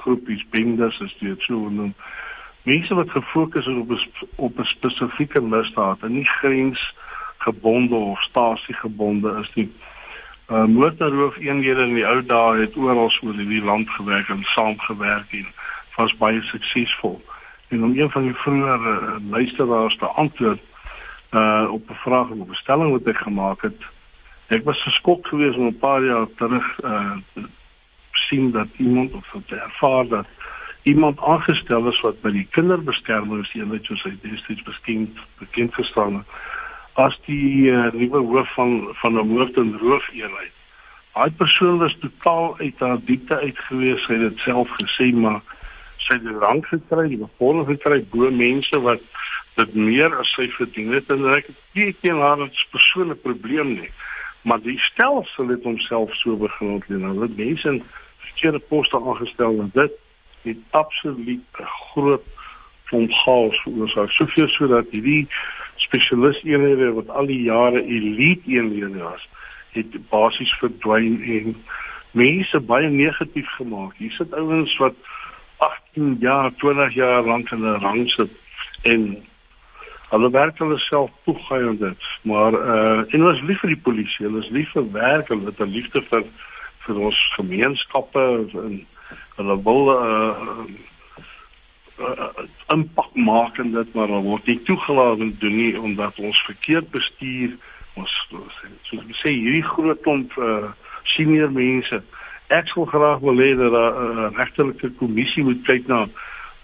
[0.00, 1.92] groepies bendes as dit so noem.
[2.68, 3.92] Mense wat gefokus is op
[4.36, 9.70] op 'n spesifieke misdaad en nie grensgebonde of stasiegebonde is nie.
[10.50, 15.32] Uh, motorroof eenhede in die ou dae het oral oor die land gewerk en saamgewerk
[15.32, 15.46] en
[15.96, 17.20] was baie suksesvol.
[17.68, 20.60] En om een van die vroeë uh, luisteraars te antwoord
[21.32, 23.80] uh op 'n vraag of 'n stelling wat ek gemaak het.
[24.48, 27.16] Ek was geskok geweest om 'n paar jaar terug uh
[28.12, 30.26] sien dat iemand of te ervaar dat
[30.82, 36.26] iemand aangestel is wat by die kinderbeskermingseenheid soos hy destyds beskend bekend gestaan het
[36.94, 40.52] as die uh, nuwe hoof van van 'n moord en roof eenheid.
[41.14, 45.40] Daai persoon was totaal uit haar diepte uit gewees, sy het dit self gesê, maar
[45.96, 49.02] sy het die rang gekry, die bevoorreg gekry bo mense wat
[49.60, 53.72] dit meer as sy verdien het en ek weet teen haar het 'n persoonlike probleem
[53.80, 53.90] nie.
[54.42, 57.82] Maar die stelsel het homself so begin ontleen hulle het mense in
[58.18, 59.92] verkeerde poste aangestel en dit
[60.42, 62.24] het absoluut 'n groot
[62.84, 64.10] klomp chaos veroorsaak.
[64.10, 65.28] Soveel sodat hierdie
[65.76, 69.28] spesialis eenhede wat al die jare elite eenhede was
[69.72, 71.56] het basies verdwyn en
[72.10, 73.94] mense baie negatief gemaak.
[73.96, 74.94] Hier sit ouens wat
[75.58, 78.30] 18 jaar 20 jaar lank in 'n rang sit
[78.82, 79.24] en
[80.10, 83.82] Hulle werk hulle self toegaai en dit, maar uh en hulle is lief vir die
[83.88, 86.24] polisie, hulle is lief vir werk, hulle het 'n liefde vir
[86.86, 88.24] vir ons gemeenskappe
[88.62, 88.80] en
[89.36, 90.64] hulle wil uh,
[92.00, 96.42] uh impak maak en dit maar hulle word nie toegelaat om doen nie omdat ons
[96.48, 97.54] verkeerd bestuur.
[97.94, 100.72] Ons soos ek sê hierdie groot klomp uh
[101.14, 102.02] senior mense.
[102.50, 106.08] Ek sou graag wil hê dat 'n uh, regterlike kommissie moet kyk na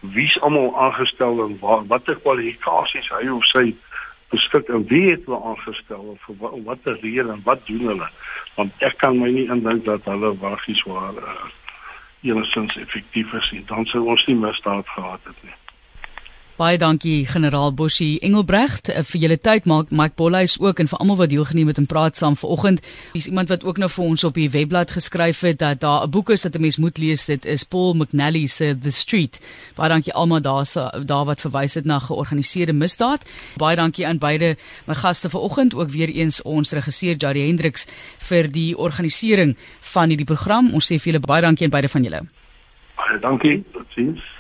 [0.00, 3.66] wie's almal aangestel en wat watter kwalifikasies hy of sy
[4.34, 8.08] beskik en wie het hulle aangestel of wat watter rede en wat doen hulle?
[8.56, 11.36] Want ek kan my nie indink dat hulle wagies waar uh,
[12.22, 13.62] enigstens effektief is nie.
[13.70, 15.56] Dan sou ons nie misdaad gehad het nie
[16.56, 21.02] Baie dankie generaal Bosie Engelbregt eh, vir julle tyd maak Mike Bolhuis ook en vir
[21.04, 22.80] almal wat deelgeneem het en praat saam vanoggend.
[23.12, 26.10] Dis iemand wat ook nou vir ons op die webblad geskryf het dat daar 'n
[26.10, 27.26] boek is wat 'n mens moet lees.
[27.26, 29.36] Dit is Paul McNally se The Street.
[29.76, 33.28] Baie dankie almal daar se daar wat verwys het na georganiseerde misdaad.
[33.56, 37.86] Baie dankie aan beide my gaste vanoggend ook weer eens ons regisseur Jari Hendriks
[38.18, 40.72] vir die organisering van hierdie program.
[40.72, 42.20] Ons sê vir julle baie dankie aan beide van julle.
[42.96, 43.64] Baie dankie.
[43.72, 44.35] Totsiens.